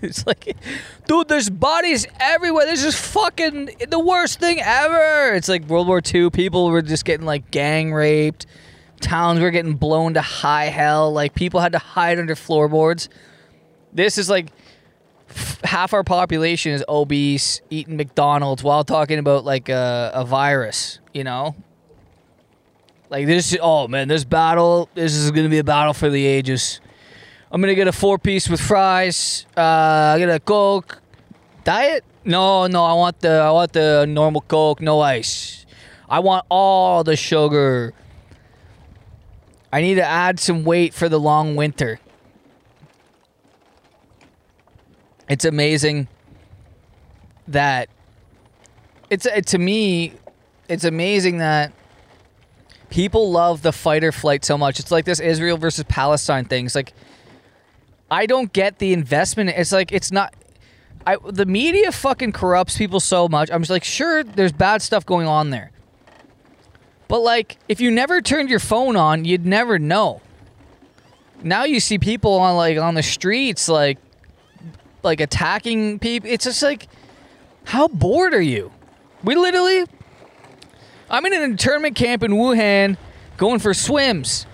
It's 0.00 0.26
like 0.26 0.56
dude 1.06 1.28
there's 1.28 1.50
bodies 1.50 2.06
everywhere. 2.20 2.64
This 2.64 2.84
is 2.84 2.98
fucking 2.98 3.70
the 3.88 3.98
worst 3.98 4.40
thing 4.40 4.60
ever. 4.62 5.34
It's 5.34 5.48
like 5.48 5.64
world 5.64 5.88
war 5.88 6.00
ii 6.14 6.30
people 6.30 6.70
were 6.70 6.80
just 6.80 7.04
getting 7.04 7.26
like 7.26 7.50
gang 7.50 7.92
raped 7.92 8.46
towns 9.00 9.40
were 9.40 9.50
getting 9.50 9.74
blown 9.74 10.14
to 10.14 10.20
high 10.20 10.66
hell 10.66 11.12
like 11.12 11.34
people 11.34 11.60
had 11.60 11.72
to 11.72 11.78
hide 11.78 12.18
under 12.18 12.34
floorboards 12.34 13.08
this 13.92 14.18
is 14.18 14.28
like 14.28 14.52
half 15.64 15.92
our 15.92 16.04
population 16.04 16.72
is 16.72 16.84
obese, 16.88 17.60
eating 17.70 17.96
McDonald's 17.96 18.62
while 18.62 18.84
talking 18.84 19.18
about 19.18 19.44
like 19.44 19.68
a, 19.68 20.10
a 20.14 20.24
virus, 20.24 21.00
you 21.12 21.24
know? 21.24 21.54
Like 23.10 23.26
this, 23.26 23.56
oh 23.60 23.88
man, 23.88 24.08
this 24.08 24.24
battle, 24.24 24.88
this 24.94 25.14
is 25.14 25.30
gonna 25.30 25.48
be 25.48 25.58
a 25.58 25.64
battle 25.64 25.94
for 25.94 26.10
the 26.10 26.24
ages. 26.26 26.80
I'm 27.50 27.60
gonna 27.60 27.74
get 27.74 27.88
a 27.88 27.92
four 27.92 28.18
piece 28.18 28.48
with 28.48 28.60
fries. 28.60 29.46
Uh, 29.56 30.14
I 30.14 30.18
get 30.18 30.28
a 30.28 30.40
Coke. 30.40 31.00
Diet? 31.64 32.04
No, 32.24 32.66
no, 32.66 32.84
I 32.84 32.92
want 32.92 33.20
the, 33.20 33.30
I 33.30 33.50
want 33.50 33.72
the 33.72 34.06
normal 34.06 34.42
Coke, 34.42 34.80
no 34.82 35.00
ice. 35.00 35.64
I 36.08 36.20
want 36.20 36.44
all 36.50 37.04
the 37.04 37.16
sugar. 37.16 37.94
I 39.72 39.80
need 39.80 39.96
to 39.96 40.04
add 40.04 40.40
some 40.40 40.64
weight 40.64 40.94
for 40.94 41.08
the 41.08 41.20
long 41.20 41.56
winter. 41.56 42.00
it's 45.28 45.44
amazing 45.44 46.08
that 47.46 47.88
it's 49.10 49.26
it, 49.26 49.46
to 49.46 49.58
me 49.58 50.14
it's 50.68 50.84
amazing 50.84 51.38
that 51.38 51.72
people 52.90 53.30
love 53.30 53.62
the 53.62 53.72
fight 53.72 54.04
or 54.04 54.12
flight 54.12 54.44
so 54.44 54.56
much. 54.58 54.80
It's 54.80 54.90
like 54.90 55.04
this 55.04 55.20
israel 55.20 55.56
versus 55.56 55.84
palestine 55.88 56.44
thing. 56.44 56.66
It's 56.66 56.74
like 56.74 56.92
i 58.10 58.26
don't 58.26 58.52
get 58.52 58.78
the 58.78 58.92
investment. 58.92 59.50
It's 59.50 59.72
like 59.72 59.92
it's 59.92 60.10
not 60.10 60.34
I, 61.06 61.16
the 61.24 61.46
media 61.46 61.92
fucking 61.92 62.32
corrupts 62.32 62.76
people 62.76 63.00
so 63.00 63.28
much. 63.28 63.50
I'm 63.50 63.62
just 63.62 63.70
like 63.70 63.84
sure 63.84 64.24
there's 64.24 64.52
bad 64.52 64.82
stuff 64.82 65.06
going 65.06 65.26
on 65.26 65.50
there 65.50 65.70
but 67.08 67.20
like 67.20 67.58
if 67.68 67.80
you 67.80 67.90
never 67.90 68.20
turned 68.20 68.48
your 68.48 68.60
phone 68.60 68.96
on 68.96 69.24
you'd 69.24 69.46
never 69.46 69.78
know 69.78 70.20
now 71.42 71.64
you 71.64 71.80
see 71.80 71.98
people 71.98 72.34
on 72.34 72.56
like 72.56 72.78
on 72.78 72.94
the 72.94 73.02
streets 73.02 73.68
like 73.68 73.98
like 75.02 75.20
attacking 75.20 75.98
people. 75.98 76.28
It's 76.30 76.44
just 76.44 76.62
like, 76.62 76.88
how 77.64 77.88
bored 77.88 78.34
are 78.34 78.40
you? 78.40 78.70
We 79.22 79.34
literally, 79.34 79.84
I'm 81.10 81.26
in 81.26 81.32
an 81.32 81.42
internment 81.42 81.96
camp 81.96 82.22
in 82.22 82.32
Wuhan 82.32 82.96
going 83.36 83.58
for 83.58 83.74
swims. 83.74 84.46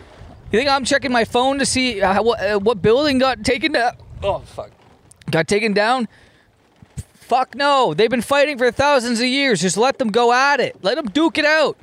You 0.53 0.59
think 0.59 0.71
I'm 0.71 0.85
checking 0.85 1.13
my 1.13 1.25
phone 1.25 1.59
to 1.59 1.67
see 1.67 2.01
what, 2.01 2.41
uh, 2.41 2.59
what 2.59 2.81
building 2.81 3.19
got 3.19 3.45
taken 3.45 3.73
down? 3.73 3.97
Oh, 4.23 4.39
fuck. 4.39 4.71
Got 5.31 5.49
taken 5.49 5.73
down? 5.73 6.07
Fuck 7.15 7.55
no. 7.55 7.95
They've 7.95 8.11
been 8.11 8.23
fighting 8.23 8.59
for 8.59 8.71
thousands 8.71 9.21
of 9.21 9.27
years. 9.27 9.61
Just 9.61 9.77
let 9.77 9.99
them 9.99 10.11
go 10.11 10.33
at 10.33 10.61
it. 10.61 10.77
Let 10.83 10.97
them 10.97 11.07
duke 11.07 11.39
it 11.39 11.45
out. 11.45 11.77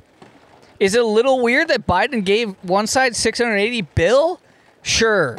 Is 0.82 0.96
it 0.96 1.00
a 1.00 1.06
little 1.06 1.40
weird 1.40 1.68
that 1.68 1.86
Biden 1.86 2.24
gave 2.24 2.56
one 2.62 2.88
side 2.88 3.14
680 3.14 3.82
bill? 3.94 4.40
Sure. 4.82 5.38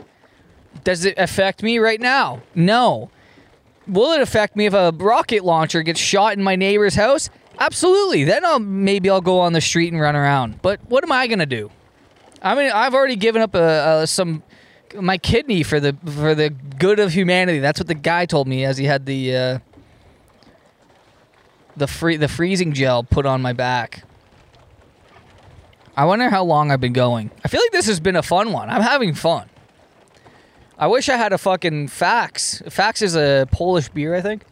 Does 0.85 1.03
it 1.03 1.15
affect 1.17 1.61
me 1.61 1.79
right 1.79 1.99
now? 1.99 2.43
No. 2.55 3.09
Will 3.85 4.13
it 4.13 4.21
affect 4.21 4.55
me 4.55 4.67
if 4.67 4.73
a 4.73 4.93
rocket 4.95 5.43
launcher 5.43 5.83
gets 5.83 5.99
shot 5.99 6.37
in 6.37 6.43
my 6.43 6.55
neighbor's 6.55 6.95
house? 6.95 7.29
Absolutely. 7.59 8.23
Then 8.23 8.45
I'll 8.45 8.59
maybe 8.59 9.09
I'll 9.09 9.19
go 9.19 9.41
on 9.41 9.51
the 9.51 9.59
street 9.59 9.91
and 9.91 10.01
run 10.01 10.15
around. 10.15 10.61
But 10.61 10.79
what 10.87 11.03
am 11.03 11.11
I 11.11 11.27
gonna 11.27 11.45
do? 11.45 11.69
I 12.41 12.55
mean, 12.55 12.71
I've 12.71 12.93
already 12.93 13.17
given 13.17 13.41
up 13.41 13.53
a, 13.53 14.03
a, 14.03 14.07
some 14.07 14.43
my 14.95 15.17
kidney 15.17 15.61
for 15.61 15.81
the 15.81 15.97
for 16.05 16.33
the 16.33 16.51
good 16.51 16.99
of 16.99 17.11
humanity. 17.11 17.59
That's 17.59 17.81
what 17.81 17.87
the 17.87 17.95
guy 17.95 18.25
told 18.25 18.47
me 18.47 18.63
as 18.63 18.77
he 18.77 18.85
had 18.85 19.05
the 19.05 19.35
uh, 19.35 19.59
the 21.75 21.87
free 21.87 22.15
the 22.15 22.29
freezing 22.29 22.71
gel 22.71 23.03
put 23.03 23.25
on 23.25 23.41
my 23.41 23.51
back. 23.51 24.03
I 25.95 26.05
wonder 26.05 26.29
how 26.29 26.43
long 26.43 26.71
I've 26.71 26.81
been 26.81 26.93
going. 26.93 27.29
I 27.43 27.47
feel 27.47 27.61
like 27.61 27.71
this 27.71 27.85
has 27.85 27.99
been 27.99 28.15
a 28.15 28.23
fun 28.23 28.51
one. 28.51 28.69
I'm 28.69 28.81
having 28.81 29.13
fun. 29.13 29.49
I 30.77 30.87
wish 30.87 31.07
I 31.07 31.17
had 31.17 31.33
a 31.33 31.37
fucking 31.37 31.87
Faxe. 31.87 32.63
Faxe 32.63 33.03
is 33.03 33.15
a 33.15 33.47
Polish 33.51 33.89
beer, 33.89 34.15
I 34.15 34.21
think. 34.21 34.43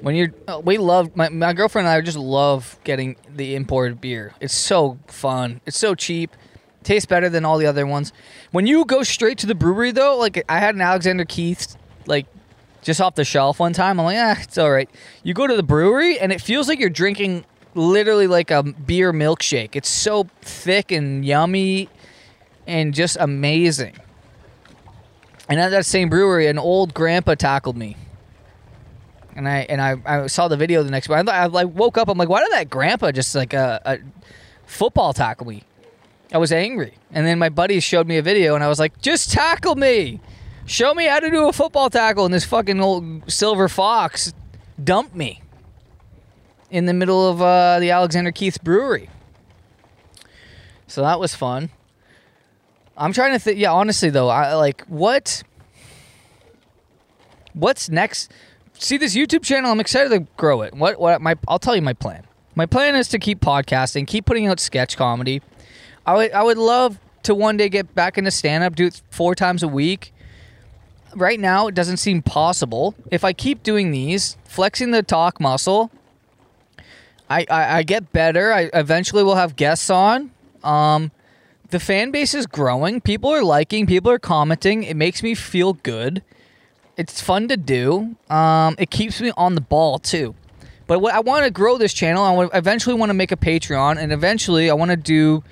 When 0.00 0.14
you're, 0.14 0.32
uh, 0.46 0.60
we 0.64 0.78
love 0.78 1.16
my, 1.16 1.28
my 1.28 1.52
girlfriend 1.52 1.88
and 1.88 1.96
I 1.96 2.00
just 2.00 2.16
love 2.16 2.78
getting 2.84 3.16
the 3.28 3.56
imported 3.56 4.00
beer. 4.00 4.32
It's 4.40 4.54
so 4.54 4.98
fun. 5.08 5.60
It's 5.66 5.76
so 5.76 5.96
cheap. 5.96 6.36
Tastes 6.84 7.06
better 7.06 7.28
than 7.28 7.44
all 7.44 7.58
the 7.58 7.66
other 7.66 7.84
ones. 7.84 8.12
When 8.52 8.68
you 8.68 8.84
go 8.84 9.02
straight 9.02 9.38
to 9.38 9.46
the 9.46 9.56
brewery 9.56 9.90
though, 9.90 10.16
like 10.16 10.44
I 10.48 10.60
had 10.60 10.76
an 10.76 10.80
Alexander 10.80 11.24
Keith, 11.24 11.76
like 12.06 12.26
just 12.82 13.00
off 13.00 13.16
the 13.16 13.24
shelf 13.24 13.58
one 13.58 13.72
time. 13.72 13.98
I'm 13.98 14.06
like, 14.06 14.18
ah, 14.18 14.40
it's 14.40 14.56
all 14.56 14.70
right. 14.70 14.88
You 15.24 15.34
go 15.34 15.48
to 15.48 15.56
the 15.56 15.64
brewery 15.64 16.20
and 16.20 16.30
it 16.30 16.40
feels 16.40 16.68
like 16.68 16.78
you're 16.78 16.88
drinking 16.88 17.44
literally 17.76 18.26
like 18.26 18.50
a 18.50 18.62
beer 18.62 19.12
milkshake. 19.12 19.76
It's 19.76 19.88
so 19.88 20.28
thick 20.40 20.90
and 20.90 21.24
yummy 21.24 21.88
and 22.66 22.94
just 22.94 23.16
amazing. 23.20 23.94
And 25.48 25.60
at 25.60 25.70
that 25.70 25.86
same 25.86 26.08
brewery, 26.08 26.48
an 26.48 26.58
old 26.58 26.94
grandpa 26.94 27.34
tackled 27.34 27.76
me. 27.76 27.96
And 29.36 29.46
I 29.48 29.58
and 29.68 29.80
I, 29.80 29.96
I 30.06 30.26
saw 30.28 30.48
the 30.48 30.56
video 30.56 30.82
the 30.82 30.90
next 30.90 31.08
morning. 31.08 31.28
I, 31.28 31.42
I 31.42 31.46
like 31.46 31.68
woke 31.68 31.98
up. 31.98 32.08
I'm 32.08 32.16
like, 32.18 32.28
why 32.28 32.40
did 32.40 32.52
that 32.52 32.70
grandpa 32.70 33.12
just 33.12 33.34
like 33.34 33.52
a, 33.52 33.80
a 33.84 33.98
football 34.66 35.12
tackle 35.12 35.46
me? 35.46 35.62
I 36.32 36.38
was 36.38 36.50
angry. 36.50 36.94
And 37.12 37.26
then 37.26 37.38
my 37.38 37.50
buddies 37.50 37.84
showed 37.84 38.08
me 38.08 38.16
a 38.16 38.22
video, 38.22 38.54
and 38.54 38.64
I 38.64 38.68
was 38.68 38.80
like, 38.80 39.00
just 39.00 39.30
tackle 39.30 39.76
me. 39.76 40.20
Show 40.64 40.94
me 40.94 41.04
how 41.04 41.20
to 41.20 41.30
do 41.30 41.48
a 41.48 41.52
football 41.52 41.90
tackle. 41.90 42.24
And 42.24 42.34
this 42.34 42.44
fucking 42.44 42.80
old 42.80 43.30
silver 43.30 43.68
fox 43.68 44.34
dumped 44.82 45.14
me 45.14 45.42
in 46.70 46.86
the 46.86 46.94
middle 46.94 47.28
of 47.28 47.40
uh, 47.40 47.78
the 47.80 47.90
Alexander 47.90 48.32
Keith 48.32 48.62
Brewery. 48.62 49.08
So 50.86 51.02
that 51.02 51.18
was 51.18 51.34
fun. 51.34 51.70
I'm 52.96 53.12
trying 53.12 53.32
to 53.32 53.38
think. 53.38 53.58
Yeah, 53.58 53.72
honestly 53.72 54.10
though, 54.10 54.28
I 54.28 54.54
like 54.54 54.84
what. 54.86 55.42
What's 57.52 57.88
next? 57.88 58.30
See 58.78 58.96
this 58.96 59.16
YouTube 59.16 59.42
channel. 59.42 59.70
I'm 59.70 59.80
excited 59.80 60.10
to 60.10 60.20
grow 60.36 60.62
it. 60.62 60.74
What? 60.74 60.98
What? 60.98 61.20
My. 61.20 61.36
I'll 61.48 61.58
tell 61.58 61.76
you 61.76 61.82
my 61.82 61.92
plan. 61.92 62.24
My 62.54 62.66
plan 62.66 62.94
is 62.96 63.08
to 63.08 63.18
keep 63.18 63.40
podcasting, 63.40 64.06
keep 64.06 64.24
putting 64.24 64.46
out 64.46 64.60
sketch 64.60 64.96
comedy. 64.96 65.42
I 66.06 66.14
would. 66.14 66.32
I 66.32 66.42
would 66.42 66.58
love 66.58 66.98
to 67.24 67.34
one 67.34 67.56
day 67.56 67.68
get 67.68 67.94
back 67.94 68.16
into 68.16 68.30
stand 68.30 68.64
up, 68.64 68.76
do 68.76 68.86
it 68.86 69.02
four 69.10 69.34
times 69.34 69.62
a 69.62 69.68
week. 69.68 70.12
Right 71.14 71.40
now, 71.40 71.66
it 71.66 71.74
doesn't 71.74 71.96
seem 71.96 72.22
possible. 72.22 72.94
If 73.10 73.24
I 73.24 73.32
keep 73.32 73.62
doing 73.62 73.90
these, 73.90 74.36
flexing 74.44 74.90
the 74.90 75.02
talk 75.02 75.40
muscle, 75.40 75.90
I, 77.28 77.46
I, 77.50 77.78
I 77.78 77.82
get 77.82 78.12
better. 78.12 78.52
I 78.52 78.70
eventually 78.72 79.22
will 79.22 79.34
have 79.34 79.56
guests 79.56 79.90
on. 79.90 80.30
Um, 80.62 81.10
the 81.70 81.80
fan 81.80 82.10
base 82.10 82.34
is 82.34 82.46
growing. 82.46 83.00
People 83.00 83.30
are 83.30 83.42
liking. 83.42 83.86
People 83.86 84.10
are 84.10 84.18
commenting. 84.18 84.84
It 84.84 84.96
makes 84.96 85.22
me 85.22 85.34
feel 85.34 85.72
good. 85.72 86.22
It's 86.96 87.20
fun 87.20 87.48
to 87.48 87.56
do. 87.56 88.16
Um, 88.30 88.76
it 88.78 88.90
keeps 88.90 89.20
me 89.20 89.32
on 89.36 89.54
the 89.54 89.60
ball 89.60 89.98
too. 89.98 90.34
But 90.86 91.00
what 91.00 91.14
I 91.14 91.20
want 91.20 91.44
to 91.44 91.50
grow 91.50 91.78
this 91.78 91.92
channel. 91.92 92.22
I 92.22 92.32
want, 92.32 92.50
eventually 92.54 92.94
want 92.94 93.10
to 93.10 93.14
make 93.14 93.32
a 93.32 93.36
Patreon, 93.36 93.98
and 93.98 94.12
eventually 94.12 94.70
I 94.70 94.74
want 94.74 94.92
to 94.92 94.96
do 94.96 95.42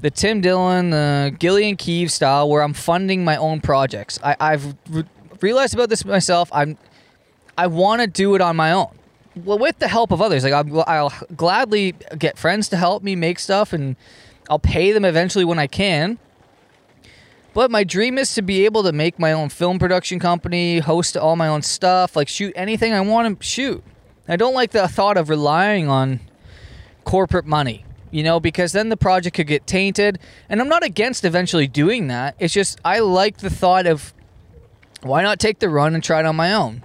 the 0.00 0.10
Tim 0.10 0.40
Dillon, 0.40 0.90
the 0.90 1.34
Gillian 1.38 1.76
Keeve 1.76 2.10
style, 2.10 2.48
where 2.48 2.62
I'm 2.62 2.72
funding 2.72 3.24
my 3.24 3.36
own 3.36 3.60
projects. 3.60 4.20
I, 4.22 4.36
I've 4.38 4.76
re- 4.88 5.04
realized 5.40 5.74
about 5.74 5.88
this 5.88 6.04
myself. 6.04 6.48
I'm 6.52 6.78
I 7.58 7.66
want 7.66 8.02
to 8.02 8.06
do 8.06 8.34
it 8.34 8.40
on 8.40 8.54
my 8.54 8.72
own 8.72 8.96
well, 9.44 9.58
with 9.58 9.78
the 9.78 9.88
help 9.88 10.12
of 10.12 10.22
others. 10.22 10.44
Like 10.44 10.52
I'll, 10.52 10.84
I'll 10.86 11.12
gladly 11.36 11.94
get 12.18 12.38
friends 12.38 12.68
to 12.70 12.76
help 12.76 13.02
me 13.02 13.16
make 13.16 13.38
stuff, 13.38 13.72
and 13.72 13.96
I'll 14.48 14.58
pay 14.58 14.92
them 14.92 15.04
eventually 15.04 15.44
when 15.44 15.58
I 15.58 15.66
can. 15.66 16.18
But 17.52 17.70
my 17.70 17.84
dream 17.84 18.18
is 18.18 18.34
to 18.34 18.42
be 18.42 18.66
able 18.66 18.82
to 18.82 18.92
make 18.92 19.18
my 19.18 19.32
own 19.32 19.48
film 19.48 19.78
production 19.78 20.18
company, 20.18 20.78
host 20.80 21.16
all 21.16 21.36
my 21.36 21.48
own 21.48 21.62
stuff, 21.62 22.14
like 22.14 22.28
shoot 22.28 22.52
anything 22.54 22.92
I 22.92 23.00
want 23.00 23.40
to 23.40 23.46
shoot. 23.46 23.82
I 24.28 24.36
don't 24.36 24.54
like 24.54 24.72
the 24.72 24.86
thought 24.88 25.16
of 25.16 25.30
relying 25.30 25.88
on 25.88 26.20
corporate 27.04 27.46
money, 27.46 27.86
you 28.10 28.22
know, 28.22 28.40
because 28.40 28.72
then 28.72 28.90
the 28.90 28.96
project 28.96 29.36
could 29.36 29.46
get 29.46 29.66
tainted. 29.66 30.18
And 30.50 30.60
I'm 30.60 30.68
not 30.68 30.84
against 30.84 31.24
eventually 31.24 31.66
doing 31.66 32.08
that. 32.08 32.34
It's 32.38 32.52
just 32.52 32.78
I 32.84 32.98
like 32.98 33.38
the 33.38 33.48
thought 33.48 33.86
of 33.86 34.12
why 35.02 35.22
not 35.22 35.38
take 35.38 35.60
the 35.60 35.70
run 35.70 35.94
and 35.94 36.04
try 36.04 36.20
it 36.20 36.26
on 36.26 36.36
my 36.36 36.52
own. 36.52 36.82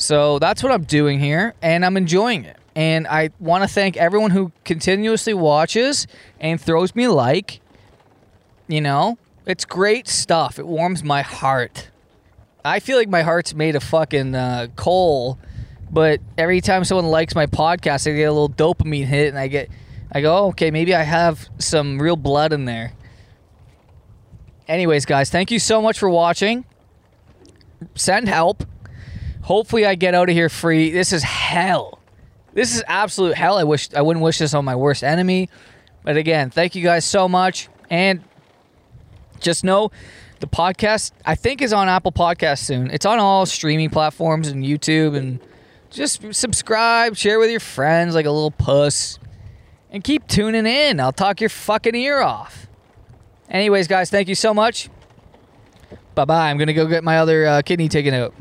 So 0.00 0.38
that's 0.38 0.62
what 0.62 0.72
I'm 0.72 0.84
doing 0.84 1.20
here, 1.20 1.52
and 1.60 1.84
I'm 1.84 1.98
enjoying 1.98 2.46
it. 2.46 2.56
And 2.74 3.06
I 3.06 3.28
want 3.38 3.64
to 3.64 3.68
thank 3.68 3.98
everyone 3.98 4.30
who 4.30 4.50
continuously 4.64 5.34
watches 5.34 6.06
and 6.40 6.58
throws 6.58 6.94
me 6.94 7.04
a 7.04 7.12
like. 7.12 7.60
You 8.66 8.80
know, 8.80 9.18
it's 9.44 9.66
great 9.66 10.08
stuff. 10.08 10.58
It 10.58 10.66
warms 10.66 11.04
my 11.04 11.20
heart. 11.20 11.90
I 12.64 12.80
feel 12.80 12.96
like 12.96 13.10
my 13.10 13.20
heart's 13.20 13.52
made 13.52 13.76
of 13.76 13.82
fucking 13.82 14.34
uh, 14.34 14.68
coal, 14.74 15.38
but 15.90 16.20
every 16.38 16.62
time 16.62 16.84
someone 16.84 17.06
likes 17.06 17.34
my 17.34 17.44
podcast, 17.44 18.10
I 18.10 18.16
get 18.16 18.24
a 18.24 18.32
little 18.32 18.48
dopamine 18.48 19.04
hit, 19.04 19.28
and 19.28 19.38
I 19.38 19.48
get, 19.48 19.68
I 20.10 20.22
go, 20.22 20.34
oh, 20.34 20.48
okay, 20.48 20.70
maybe 20.70 20.94
I 20.94 21.02
have 21.02 21.46
some 21.58 22.00
real 22.00 22.16
blood 22.16 22.54
in 22.54 22.64
there. 22.64 22.94
Anyways, 24.66 25.04
guys, 25.04 25.28
thank 25.28 25.50
you 25.50 25.58
so 25.58 25.82
much 25.82 25.98
for 25.98 26.08
watching. 26.08 26.64
Send 27.94 28.28
help. 28.30 28.64
Hopefully, 29.42 29.86
I 29.86 29.94
get 29.94 30.14
out 30.14 30.28
of 30.28 30.34
here 30.34 30.48
free. 30.48 30.90
This 30.90 31.12
is 31.12 31.22
hell. 31.22 31.98
This 32.52 32.74
is 32.74 32.82
absolute 32.86 33.34
hell. 33.36 33.58
I 33.58 33.64
wish 33.64 33.88
I 33.94 34.02
wouldn't 34.02 34.22
wish 34.24 34.38
this 34.38 34.54
on 34.54 34.64
my 34.64 34.76
worst 34.76 35.04
enemy. 35.04 35.48
But 36.02 36.16
again, 36.16 36.50
thank 36.50 36.74
you 36.74 36.82
guys 36.82 37.04
so 37.04 37.28
much. 37.28 37.68
And 37.88 38.22
just 39.40 39.64
know 39.64 39.90
the 40.40 40.46
podcast 40.46 41.12
I 41.24 41.34
think 41.34 41.62
is 41.62 41.72
on 41.72 41.88
Apple 41.88 42.12
Podcasts 42.12 42.60
soon. 42.60 42.90
It's 42.90 43.06
on 43.06 43.18
all 43.18 43.46
streaming 43.46 43.90
platforms 43.90 44.48
and 44.48 44.64
YouTube 44.64 45.16
and 45.16 45.40
just 45.90 46.34
subscribe, 46.34 47.16
share 47.16 47.38
with 47.38 47.50
your 47.50 47.60
friends 47.60 48.14
like 48.14 48.26
a 48.26 48.30
little 48.30 48.50
puss. 48.50 49.18
And 49.92 50.04
keep 50.04 50.28
tuning 50.28 50.66
in. 50.66 51.00
I'll 51.00 51.10
talk 51.12 51.40
your 51.40 51.50
fucking 51.50 51.96
ear 51.96 52.20
off. 52.20 52.68
Anyways, 53.48 53.88
guys, 53.88 54.08
thank 54.08 54.28
you 54.28 54.36
so 54.36 54.54
much. 54.54 54.88
Bye 56.14 56.24
bye. 56.24 56.48
I'm 56.48 56.58
going 56.58 56.68
to 56.68 56.74
go 56.74 56.86
get 56.86 57.02
my 57.02 57.18
other 57.18 57.44
uh, 57.44 57.62
kidney 57.62 57.88
taken 57.88 58.14
out. 58.14 58.32